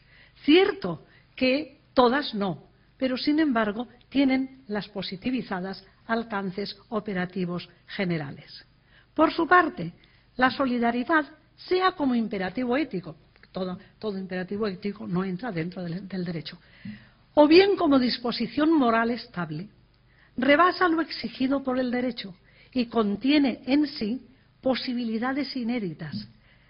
[0.43, 2.63] Cierto que todas no,
[2.97, 8.65] pero sin embargo tienen las positivizadas alcances operativos generales.
[9.13, 9.93] Por su parte,
[10.35, 11.25] la solidaridad
[11.55, 13.15] sea como imperativo ético,
[13.51, 16.57] todo, todo imperativo ético no entra dentro del, del derecho,
[17.35, 19.69] o bien como disposición moral estable,
[20.35, 22.35] rebasa lo exigido por el derecho
[22.73, 24.25] y contiene en sí
[24.61, 26.27] posibilidades inéditas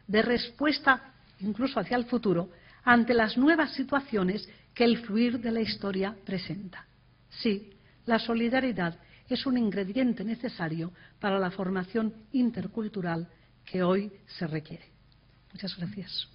[0.07, 2.49] de respuesta incluso hacia el futuro
[2.83, 6.85] ante las nuevas situaciones que el fluir de la historia presenta.
[7.29, 7.71] Sí,
[8.05, 8.97] la solidaridad
[9.29, 13.27] es un ingrediente necesario para la formación intercultural
[13.65, 14.85] que hoy se requiere.
[15.51, 16.27] Muchas gracias.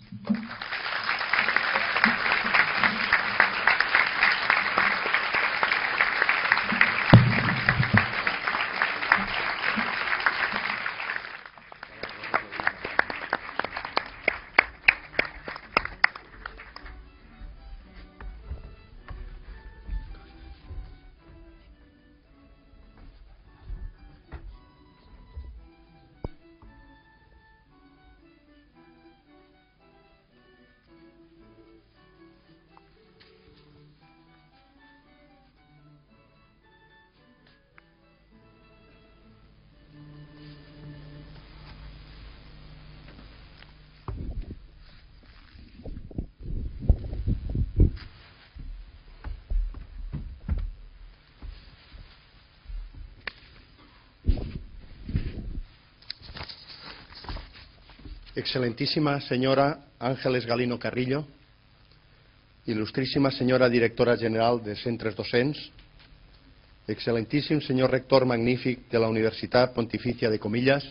[58.38, 61.26] Excelentísima señora Ángeles Galino Carrillo,
[62.70, 65.58] il·lustríssima senyora directora general de centres docents,
[66.86, 70.86] excelentíssim senyor rector magnífic de la Universitat Pontificia de Comillas,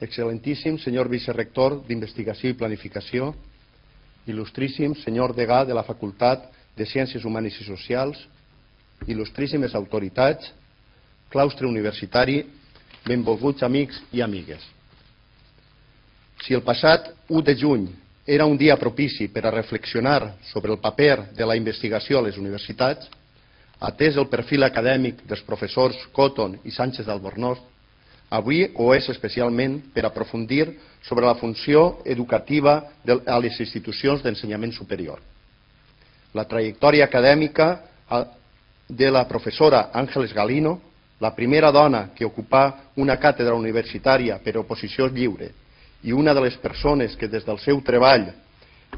[0.00, 3.34] excelentíssim senyor vicerrector d'Investigació i Planificació,
[4.32, 8.16] il·lustríssim senyor degà de la Facultat de Ciències Humanes i Socials,
[9.04, 10.54] il·lustríssimes autoritats,
[11.28, 12.46] claustre universitari,
[13.04, 14.79] benvolguts amics i amigues.
[16.40, 17.88] Si el passat 1 de juny
[18.26, 22.38] era un dia propici per a reflexionar sobre el paper de la investigació a les
[22.40, 23.10] universitats,
[23.80, 27.60] atès el perfil acadèmic dels professors Cotton i Sánchez d'Albornoz,
[28.30, 35.20] avui ho és especialment per aprofundir sobre la funció educativa a les institucions d'ensenyament superior.
[36.32, 37.80] La trajectòria acadèmica
[38.88, 40.78] de la professora Àngeles Galino,
[41.20, 45.50] la primera dona que ocupà una càtedra universitària per oposició lliure
[46.02, 48.30] i una de les persones que des del seu treball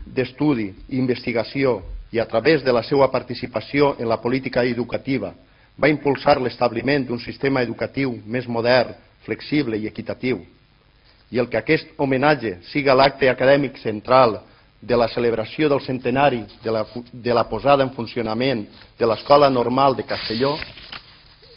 [0.06, 1.80] d'estudi i investigació
[2.12, 5.32] i a través de la seva participació en la política educativa
[5.80, 10.42] va impulsar l'establiment d'un sistema educatiu més modern, flexible i equitatiu.
[11.32, 14.42] I el que aquest homenatge siga l'acte acadèmic central
[14.82, 18.66] de la celebració del centenari de la, de la posada en funcionament
[18.98, 20.56] de l'Escola Normal de Castelló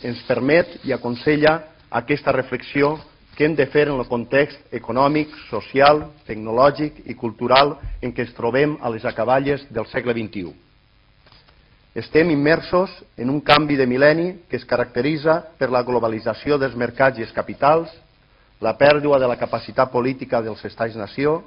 [0.05, 1.57] ens permet i aconsella
[1.89, 2.95] aquesta reflexió
[3.35, 8.35] que hem de fer en el context econòmic, social, tecnològic i cultural en què ens
[8.37, 10.53] trobem a les acaballes del segle XXI.
[11.95, 17.19] Estem immersos en un canvi de mil·lenni que es caracteritza per la globalització dels mercats
[17.19, 17.91] i els capitals,
[18.59, 21.41] la pèrdua de la capacitat política dels estats-nació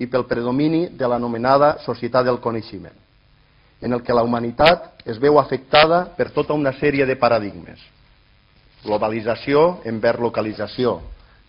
[0.00, 2.96] i pel predomini de l'anomenada societat del coneixement,
[3.80, 7.80] en el que la humanitat es veu afectada per tota una sèrie de paradigmes.
[8.84, 10.98] Globalització envers localització,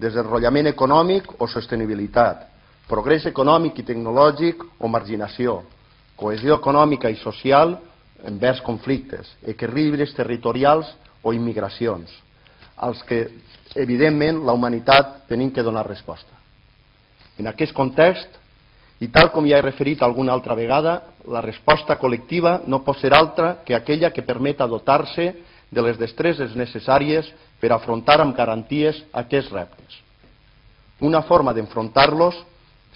[0.02, 2.46] desenvolupament econòmic o sostenibilitat,
[2.90, 5.62] progrés econòmic i tecnològic o marginació,
[6.16, 7.78] cohesió econòmica i social
[8.26, 10.90] envers conflictes, equilibris territorials
[11.24, 12.12] o immigracions,
[12.78, 13.28] als que,
[13.76, 16.32] evidentment, la humanitat tenim que donar resposta.
[17.40, 18.30] En aquest context,
[19.04, 23.12] i tal com ja he referit alguna altra vegada, la resposta col·lectiva no pot ser
[23.14, 25.34] altra que aquella que permeta dotar-se
[25.72, 27.28] de les destreses necessàries
[27.60, 30.02] per afrontar amb garanties aquests reptes.
[31.02, 32.36] Una forma d'enfrontar-los,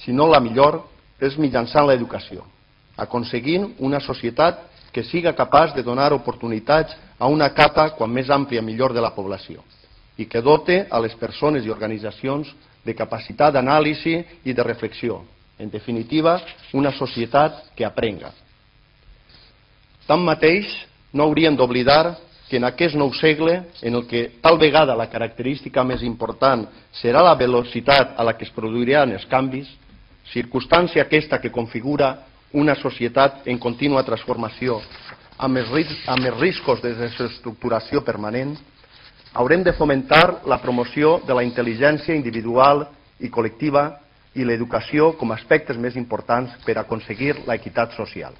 [0.03, 0.81] si no la millor,
[1.19, 2.45] és mitjançant l'educació,
[2.95, 4.61] aconseguint una societat
[4.91, 9.11] que siga capaç de donar oportunitats a una capa quan més àmplia millor de la
[9.13, 9.61] població
[10.19, 12.49] i que dote a les persones i organitzacions
[12.83, 15.21] de capacitat d'anàlisi i de reflexió.
[15.59, 16.39] En definitiva,
[16.73, 18.33] una societat que aprenga.
[20.07, 20.67] Tanmateix,
[21.13, 22.17] no hauríem d'oblidar
[22.49, 26.65] que en aquest nou segle, en el que tal vegada la característica més important
[26.97, 29.69] serà la velocitat a la que es produiran els canvis,
[30.33, 32.15] circumstància aquesta que configura
[32.53, 34.79] una societat en contínua transformació,
[35.37, 38.57] amb els, ris amb els riscos de desestructuració permanent,
[39.33, 42.87] haurem de fomentar la promoció de la intel·ligència individual
[43.21, 43.91] i col·lectiva
[44.33, 48.33] i l'educació com a aspectes més importants per aconseguir l'equitat social.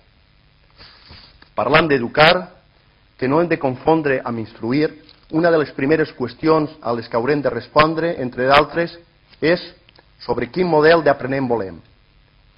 [1.54, 2.59] Parlant d'educar,
[3.20, 4.88] que no hem de confondre amb instruir,
[5.36, 8.96] una de les primeres qüestions a les que haurem de respondre, entre d'altres,
[9.44, 9.62] és
[10.24, 11.78] sobre quin model d'aprenent volem.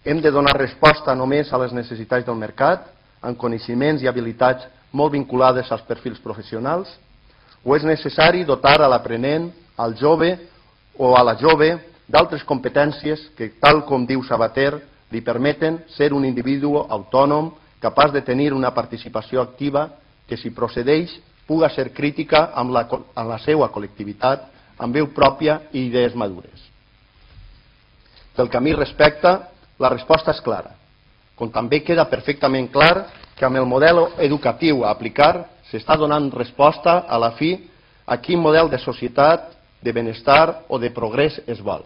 [0.06, 2.86] Hem de donar resposta només a les necessitats del mercat,
[3.22, 6.90] amb coneixements i habilitats molt vinculades als perfils professionals,
[7.66, 10.36] o és necessari dotar a l'aprenent, al jove
[10.98, 11.74] o a la jove
[12.08, 14.78] d'altres competències que, tal com diu Sabater,
[15.10, 17.50] li permeten ser un individu autònom
[17.82, 19.88] capaç de tenir una participació activa
[20.32, 21.12] que, si procedeix,
[21.44, 24.46] puga ser crítica amb la, amb la seva col·lectivitat,
[24.80, 26.62] amb veu pròpia i idees madures.
[28.32, 29.34] Pel que a mi respecta,
[29.76, 30.72] la resposta és clara,
[31.36, 37.02] com també queda perfectament clar que amb el model educatiu a aplicar s'està donant resposta
[37.04, 37.58] a la fi
[38.08, 39.50] a quin model de societat,
[39.82, 41.84] de benestar o de progrés es vol.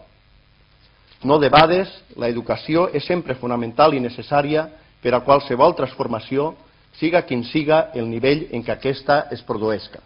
[1.24, 4.68] No debades, la educació és sempre fonamental i necessària
[5.02, 6.52] per a qualsevol transformació,
[6.98, 10.00] siga quin siga el nivell en què aquesta es produesca.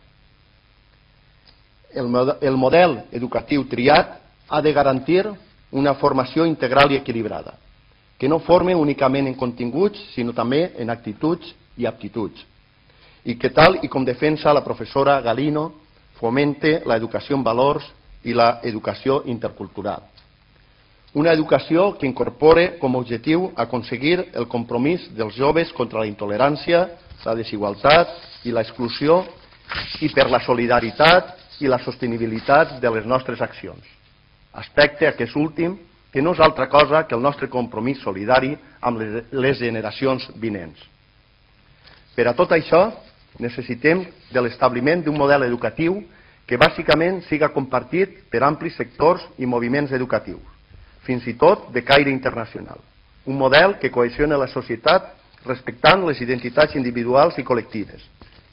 [1.90, 2.06] El,
[2.40, 4.18] el model educatiu triat
[4.48, 5.24] ha de garantir
[5.70, 7.56] una formació integral i equilibrada,
[8.18, 12.42] que no forme únicament en continguts, sinó també en actituds i aptituds,
[13.24, 15.70] i que tal i com defensa la professora Galino,
[16.18, 17.86] fomente la educació en valors
[18.24, 20.02] i la educació intercultural.
[21.12, 26.84] Una educació que incorpore com a objectiu aconseguir el compromís dels joves contra la intolerància,
[27.24, 28.12] la desigualtat
[28.46, 29.24] i l'exclusió
[30.06, 33.82] i per la solidaritat i la sostenibilitat de les nostres accions.
[34.54, 35.74] Aspecte aquest últim
[36.14, 40.78] que no és altra cosa que el nostre compromís solidari amb les generacions vinents.
[42.14, 42.84] Per a tot això
[43.42, 46.04] necessitem de l'establiment d'un model educatiu
[46.46, 50.49] que bàsicament siga compartit per amplis sectors i moviments educatius
[51.10, 52.78] fins i tot de caire internacional.
[53.26, 55.10] Un model que cohesiona la societat
[55.44, 58.02] respectant les identitats individuals i col·lectives,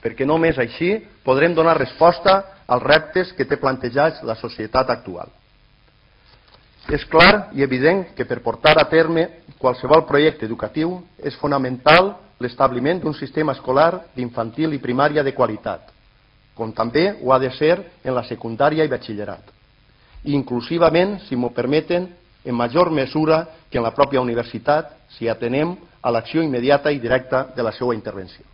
[0.02, 5.30] perquè només així podrem donar resposta als reptes que té plantejats la societat actual.
[6.90, 9.28] És clar i evident que per portar a terme
[9.60, 15.92] qualsevol projecte educatiu és fonamental l'establiment d'un sistema escolar d'infantil i primària de qualitat,
[16.56, 19.52] com també ho ha de ser en la secundària i batxillerat.
[20.24, 22.08] I inclusivament, si m'ho permeten,
[22.46, 27.48] en major mesura que en la pròpia universitat si atenem a l'acció immediata i directa
[27.56, 28.46] de la seva intervenció.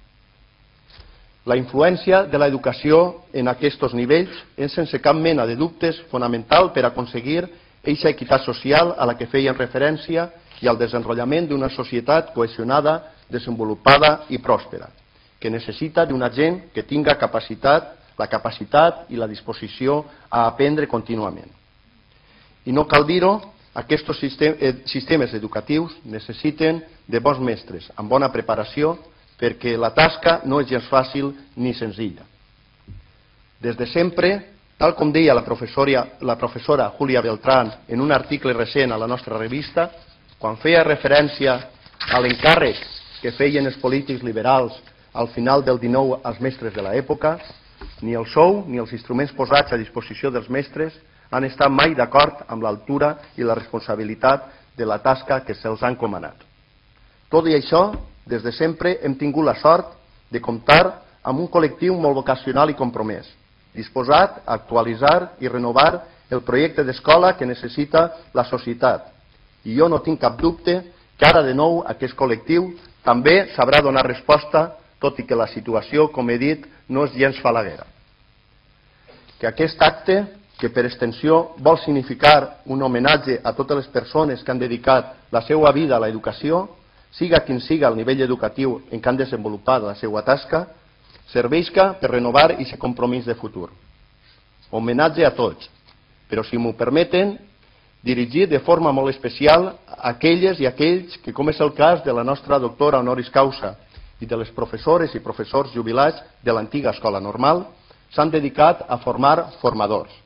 [1.46, 6.86] La influència de l'educació en aquests nivells és sense cap mena de dubtes fonamental per
[6.86, 7.44] aconseguir
[7.84, 10.30] eixa equitat social a la que feien referència
[10.62, 14.88] i al desenvolupament d'una societat cohesionada, desenvolupada i pròspera,
[15.40, 21.52] que necessita d'una gent que tinga capacitat, la capacitat i la disposició a aprendre contínuament.
[22.66, 23.34] I no cal dir-ho
[23.74, 28.98] aquests eh, sistemes educatius necessiten de bons mestres, amb bona preparació,
[29.40, 32.24] perquè la tasca no és gens fàcil ni senzilla.
[33.60, 34.30] Des de sempre,
[34.78, 39.08] tal com deia la professora, la professora Julia Beltrán en un article recent a la
[39.08, 39.90] nostra revista,
[40.38, 41.56] quan feia referència
[42.12, 42.78] a l'encàrrec
[43.22, 44.76] que feien els polítics liberals
[45.14, 47.38] al final del 19 als mestres de l'època,
[48.02, 50.94] ni el sou ni els instruments posats a disposició dels mestres
[51.34, 54.46] han estat mai d'acord amb l'altura i la responsabilitat
[54.78, 56.38] de la tasca que se'ls ha encomanat.
[57.30, 57.90] Tot i això,
[58.26, 59.96] des de sempre hem tingut la sort
[60.30, 63.26] de comptar amb un col·lectiu molt vocacional i compromès,
[63.74, 69.10] disposat a actualitzar i renovar el projecte d'escola que necessita la societat.
[69.66, 70.82] I jo no tinc cap dubte
[71.18, 72.74] que ara de nou aquest col·lectiu
[73.04, 77.42] també sabrà donar resposta, tot i que la situació, com he dit, no és gens
[77.42, 77.86] falaguera.
[79.40, 80.22] Que aquest acte
[80.58, 85.42] que per extensió vol significar un homenatge a totes les persones que han dedicat la
[85.42, 86.68] seva vida a l'educació,
[87.12, 90.68] siga quin siga el nivell educatiu en què han desenvolupat la seva tasca,
[91.34, 93.70] serveixca per renovar aquest compromís de futur.
[94.72, 95.70] Homenatge a tots,
[96.30, 97.38] però si m'ho permeten,
[98.04, 102.14] dirigit de forma molt especial a aquelles i aquells que, com és el cas de
[102.14, 103.78] la nostra doctora honoris causa
[104.20, 107.66] i de les professores i professors jubilats de l'antiga escola normal,
[108.14, 110.23] s'han dedicat a formar formadors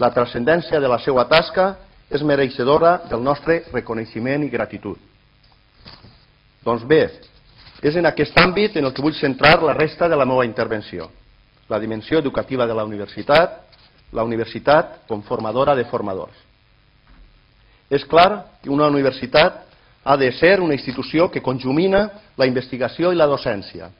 [0.00, 1.74] la transcendència de la seva tasca
[2.10, 4.96] és mereixedora del nostre reconeixement i gratitud.
[6.64, 7.02] Doncs bé,
[7.84, 11.10] és en aquest àmbit en el que vull centrar la resta de la meva intervenció.
[11.68, 13.60] La dimensió educativa de la universitat,
[14.12, 16.34] la universitat com formadora de formadors.
[17.90, 19.66] És clar que una universitat
[20.04, 23.90] ha de ser una institució que conjumina la investigació i la docència.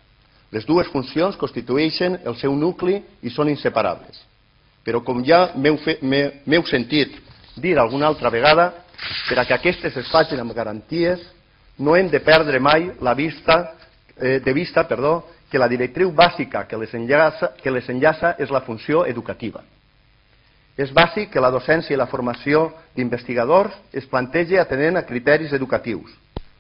[0.51, 4.30] Les dues funcions constitueixen el seu nucli i són inseparables
[4.85, 7.17] però com ja m'heu sentit
[7.57, 8.73] dir alguna altra vegada,
[9.29, 11.21] per a que aquestes es facin amb garanties,
[11.79, 13.75] no hem de perdre mai la vista,
[14.17, 18.51] eh, de vista perdó, que la directriu bàsica que les, enllaça, que les enllaça és
[18.51, 19.65] la funció educativa.
[20.79, 26.13] És bàsic que la docència i la formació d'investigadors es plantegi atenent a criteris educatius,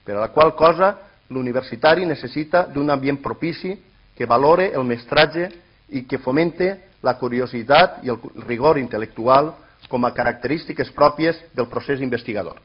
[0.05, 0.97] per a la qual cosa
[1.31, 3.77] l'universitari necessita d'un ambient propici
[4.17, 5.49] que valore el mestratge
[5.95, 9.55] i que fomente la curiositat i el rigor intel·lectual
[9.89, 12.59] com a característiques pròpies del procés investigador.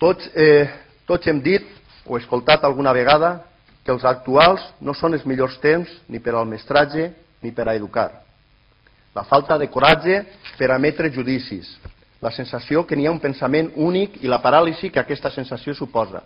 [0.00, 0.66] Tots, eh,
[1.06, 1.66] tots hem dit
[2.06, 3.44] o escoltat alguna vegada
[3.84, 7.10] que els actuals no són els millors temps ni per al mestratge
[7.42, 8.10] ni per a educar.
[9.14, 10.22] La falta de coratge
[10.56, 11.68] per emetre judicis,
[12.20, 16.22] la sensació que n'hi ha un pensament únic i la paràlisi que aquesta sensació suposa,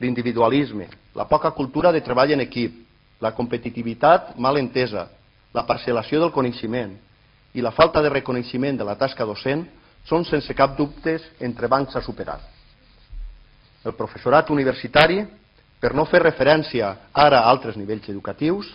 [0.00, 2.89] l'individualisme, la poca cultura de treball en equip,
[3.20, 5.08] la competitivitat mal entesa,
[5.52, 6.94] la parcel·lació del coneixement
[7.54, 9.66] i la falta de reconeixement de la tasca docent
[10.08, 12.38] són sense cap dubtes entre bancs a superar.
[13.84, 15.22] El professorat universitari,
[15.80, 18.68] per no fer referència ara a altres nivells educatius,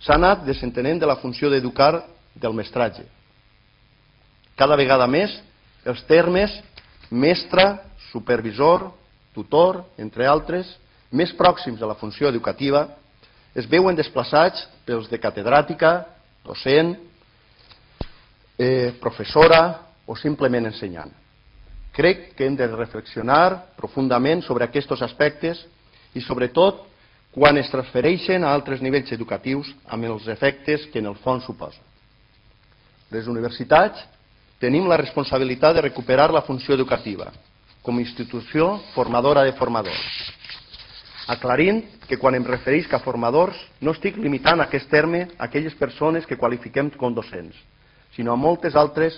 [0.00, 2.04] s'ha anat desentenent de la funció d'educar
[2.34, 3.04] del mestratge.
[4.56, 5.32] Cada vegada més
[5.84, 6.52] els termes
[7.10, 7.78] mestre,
[8.10, 8.90] supervisor,
[9.34, 10.68] tutor, entre altres,
[11.12, 12.88] més pròxims a la funció educativa,
[13.56, 15.92] es veuen desplaçats pels de catedràtica,
[16.44, 16.92] docent,
[18.58, 19.62] eh, professora
[20.06, 21.12] o simplement ensenyant.
[21.96, 25.64] Crec que hem de reflexionar profundament sobre aquests aspectes
[26.14, 26.84] i sobretot
[27.32, 31.80] quan es transfereixen a altres nivells educatius amb els efectes que en el fons suposa.
[33.12, 34.04] Les universitats
[34.60, 37.30] tenim la responsabilitat de recuperar la funció educativa
[37.82, 40.00] com a institució formadora de formadors.
[41.26, 46.26] Aclarint que quan em refereix a formadors no estic limitant aquest terme a aquelles persones
[46.26, 47.56] que qualifiquem com docents,
[48.14, 49.16] sinó a, moltes altres,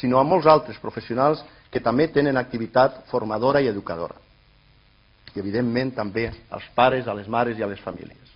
[0.00, 4.18] sinó a molts altres professionals que també tenen activitat formadora i educadora.
[5.34, 8.34] I, evidentment, també als pares, a les mares i a les famílies.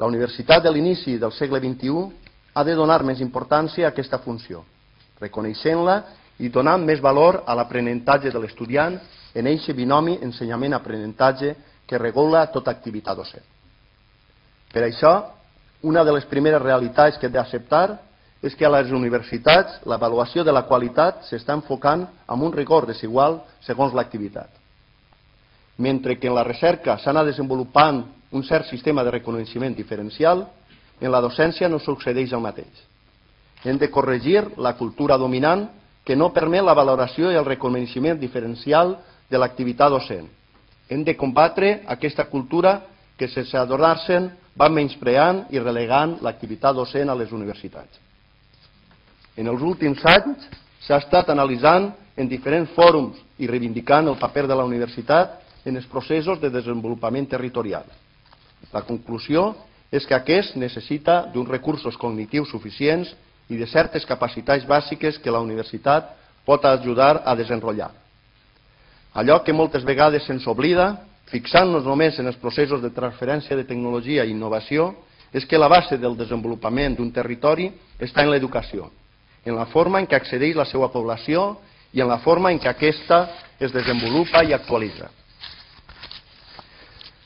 [0.00, 2.08] La universitat de l'inici del segle XXI
[2.54, 4.64] ha de donar més importància a aquesta funció,
[5.20, 6.00] reconeixent-la
[6.40, 8.96] i donant més valor a l'aprenentatge de l'estudiant
[9.34, 11.54] en eixe binomi ensenyament-aprenentatge
[11.86, 13.44] que regula tota activitat docent.
[14.72, 15.14] Per això,
[15.82, 18.00] una de les primeres realitats que he d'acceptar
[18.44, 23.40] és que a les universitats l'avaluació de la qualitat s'està enfocant amb un rigor desigual
[23.64, 24.50] segons l'activitat.
[25.78, 28.02] Mentre que en la recerca s'ha anat desenvolupant
[28.32, 30.44] un cert sistema de reconeixement diferencial,
[31.00, 32.84] en la docència no succeeix el mateix.
[33.64, 35.68] Hem de corregir la cultura dominant
[36.04, 38.98] que no permet la valoració i el reconeixement diferencial
[39.30, 40.28] de l'activitat docent.
[40.88, 42.82] Hem de combatre aquesta cultura
[43.16, 48.00] que sense adonar-se'n va menyspreant i relegant l'activitat docent a les universitats.
[49.36, 50.44] En els últims anys
[50.86, 55.88] s'ha estat analitzant en diferents fòrums i reivindicant el paper de la universitat en els
[55.90, 57.84] processos de desenvolupament territorial.
[58.72, 59.54] La conclusió
[59.90, 63.10] és que aquest necessita d'uns recursos cognitius suficients
[63.48, 66.12] i de certes capacitats bàsiques que la universitat
[66.44, 67.90] pot ajudar a desenrotllar.
[69.14, 74.24] Allò que moltes vegades se'ns oblida, fixant-nos només en els processos de transferència de tecnologia
[74.24, 74.90] i innovació,
[75.32, 78.90] és que la base del desenvolupament d'un territori està en l'educació,
[79.44, 81.56] en la forma en què accedeix la seva població
[81.94, 83.22] i en la forma en què aquesta
[83.62, 85.10] es desenvolupa i actualitza.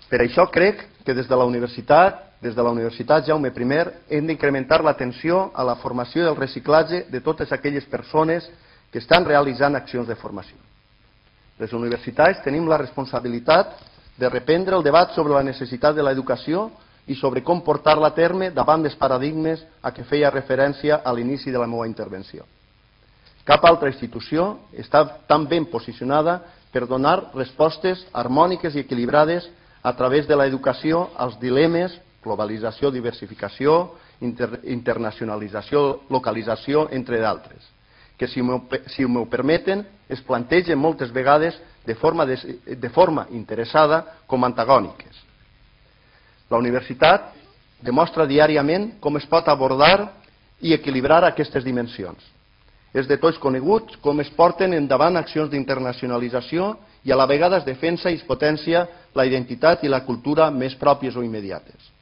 [0.09, 4.27] Per això crec que des de la universitat des de la Universitat Jaume I hem
[4.27, 8.49] d'incrementar l'atenció a la formació i el reciclatge de totes aquelles persones
[8.93, 10.68] que estan realitzant accions de formació.
[11.59, 13.75] Les universitats tenim la responsabilitat
[14.19, 16.69] de reprendre el debat sobre la necessitat de l'educació
[17.09, 21.51] i sobre com portar-la a terme davant dels paradigmes a què feia referència a l'inici
[21.51, 22.45] de la meva intervenció.
[23.49, 29.49] Cap altra institució està tan ben posicionada per donar respostes harmòniques i equilibrades
[29.83, 37.63] a través de l'educació als dilemes globalització, diversificació, inter, internacionalització, localització, entre d'altres,
[38.19, 42.37] que si m'ho si permeten es plantegen moltes vegades de forma, de,
[42.67, 45.23] de forma interessada com antagòniques.
[46.51, 47.33] La universitat
[47.81, 50.11] demostra diàriament com es pot abordar
[50.61, 52.19] i equilibrar aquestes dimensions.
[52.93, 56.75] És de tots coneguts com es porten endavant accions d'internacionalització
[57.05, 60.75] i a la vegada es defensa i es potencia la identitat i la cultura més
[60.75, 61.95] pròpies o immediates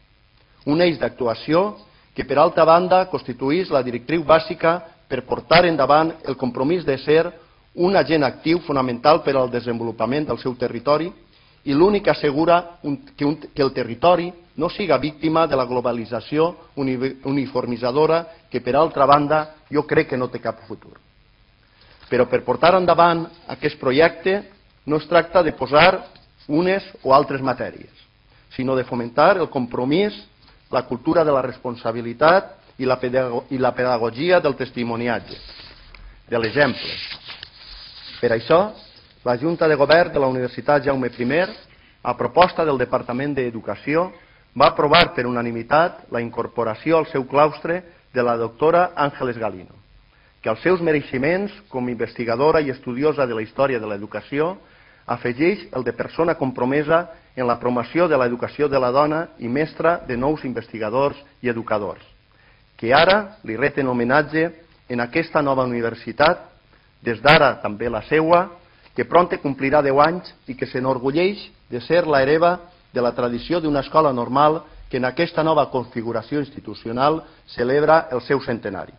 [0.67, 1.79] un eix d'actuació
[2.15, 7.27] que, per altra banda, constituís la directriu bàsica per portar endavant el compromís de ser
[7.77, 11.11] un agent actiu fonamental per al desenvolupament del seu territori
[11.66, 12.78] i l'únic que assegura
[13.16, 19.83] que, el territori no siga víctima de la globalització uniformitzadora que, per altra banda, jo
[19.83, 20.95] crec que no té cap futur.
[22.09, 24.39] Però per portar endavant aquest projecte
[24.87, 26.07] no es tracta de posar
[26.49, 27.91] unes o altres matèries,
[28.55, 30.15] sinó de fomentar el compromís
[30.70, 32.98] la cultura de la responsabilitat i la,
[33.48, 35.39] i la pedagogia del testimoniatge,
[36.28, 36.93] de l'exemple.
[38.20, 38.61] Per això,
[39.24, 41.40] la Junta de Govern de la Universitat Jaume I,
[42.03, 44.12] a proposta del Departament d'Educació,
[44.57, 47.82] va aprovar per unanimitat la incorporació al seu claustre
[48.15, 49.74] de la doctora Àngeles Galino,
[50.40, 54.57] que als seus mereixements com a investigadora i estudiosa de la història de l'educació
[55.07, 60.01] afegeix el de persona compromesa en la promoció de l'educació de la dona i mestra
[60.07, 62.03] de nous investigadors i educadors,
[62.77, 64.51] que ara li reten homenatge
[64.89, 66.39] en aquesta nova universitat,
[67.03, 68.48] des d'ara també la seua,
[68.94, 72.59] que pronte complirà 10 anys i que s'enorgulleix de ser la hereva
[72.93, 78.40] de la tradició d'una escola normal que en aquesta nova configuració institucional celebra el seu
[78.40, 78.94] centenari.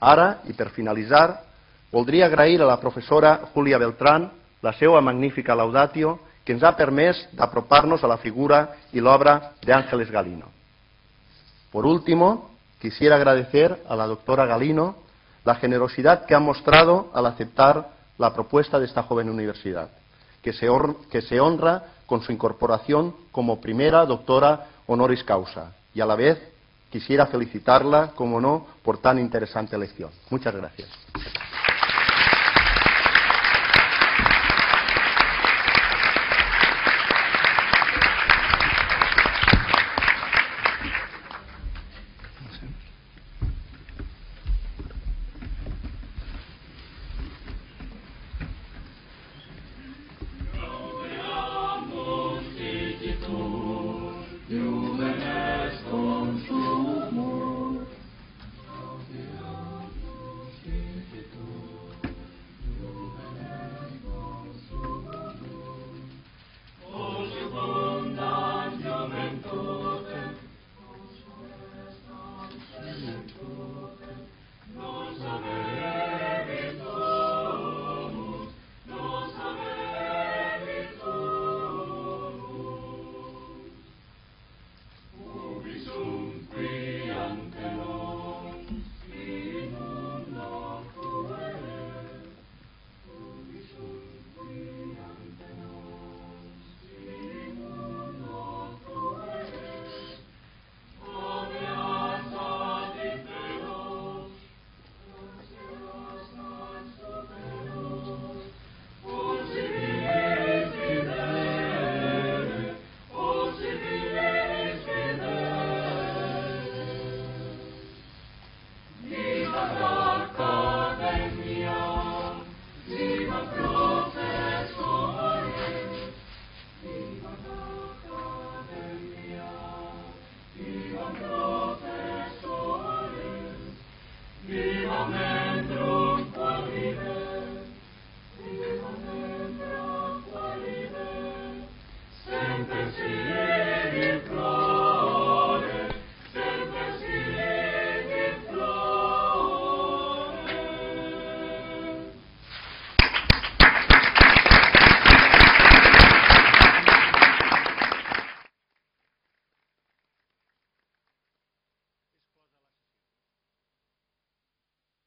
[0.00, 1.40] Ara, i per finalitzar,
[1.92, 4.28] voldria agrair a la professora Julia Beltrán
[4.62, 9.72] la seva magnífica laudatio que ens ha permès d'apropar-nos a la figura y l'obra de
[9.72, 10.50] Ángeles Galino.
[11.70, 12.51] Por último,
[12.82, 14.96] quisiera agradecer a la doctora Galino
[15.44, 19.88] la generosidad que ha mostrado al aceptar la propuesta de esta joven universidad,
[20.42, 20.66] que se,
[21.08, 26.42] que se honra con su incorporación como primera doctora honoris causa y a la vez
[26.90, 30.10] quisiera felicitarla, como no, por tan interesante elección.
[30.28, 30.88] Muchas gracias.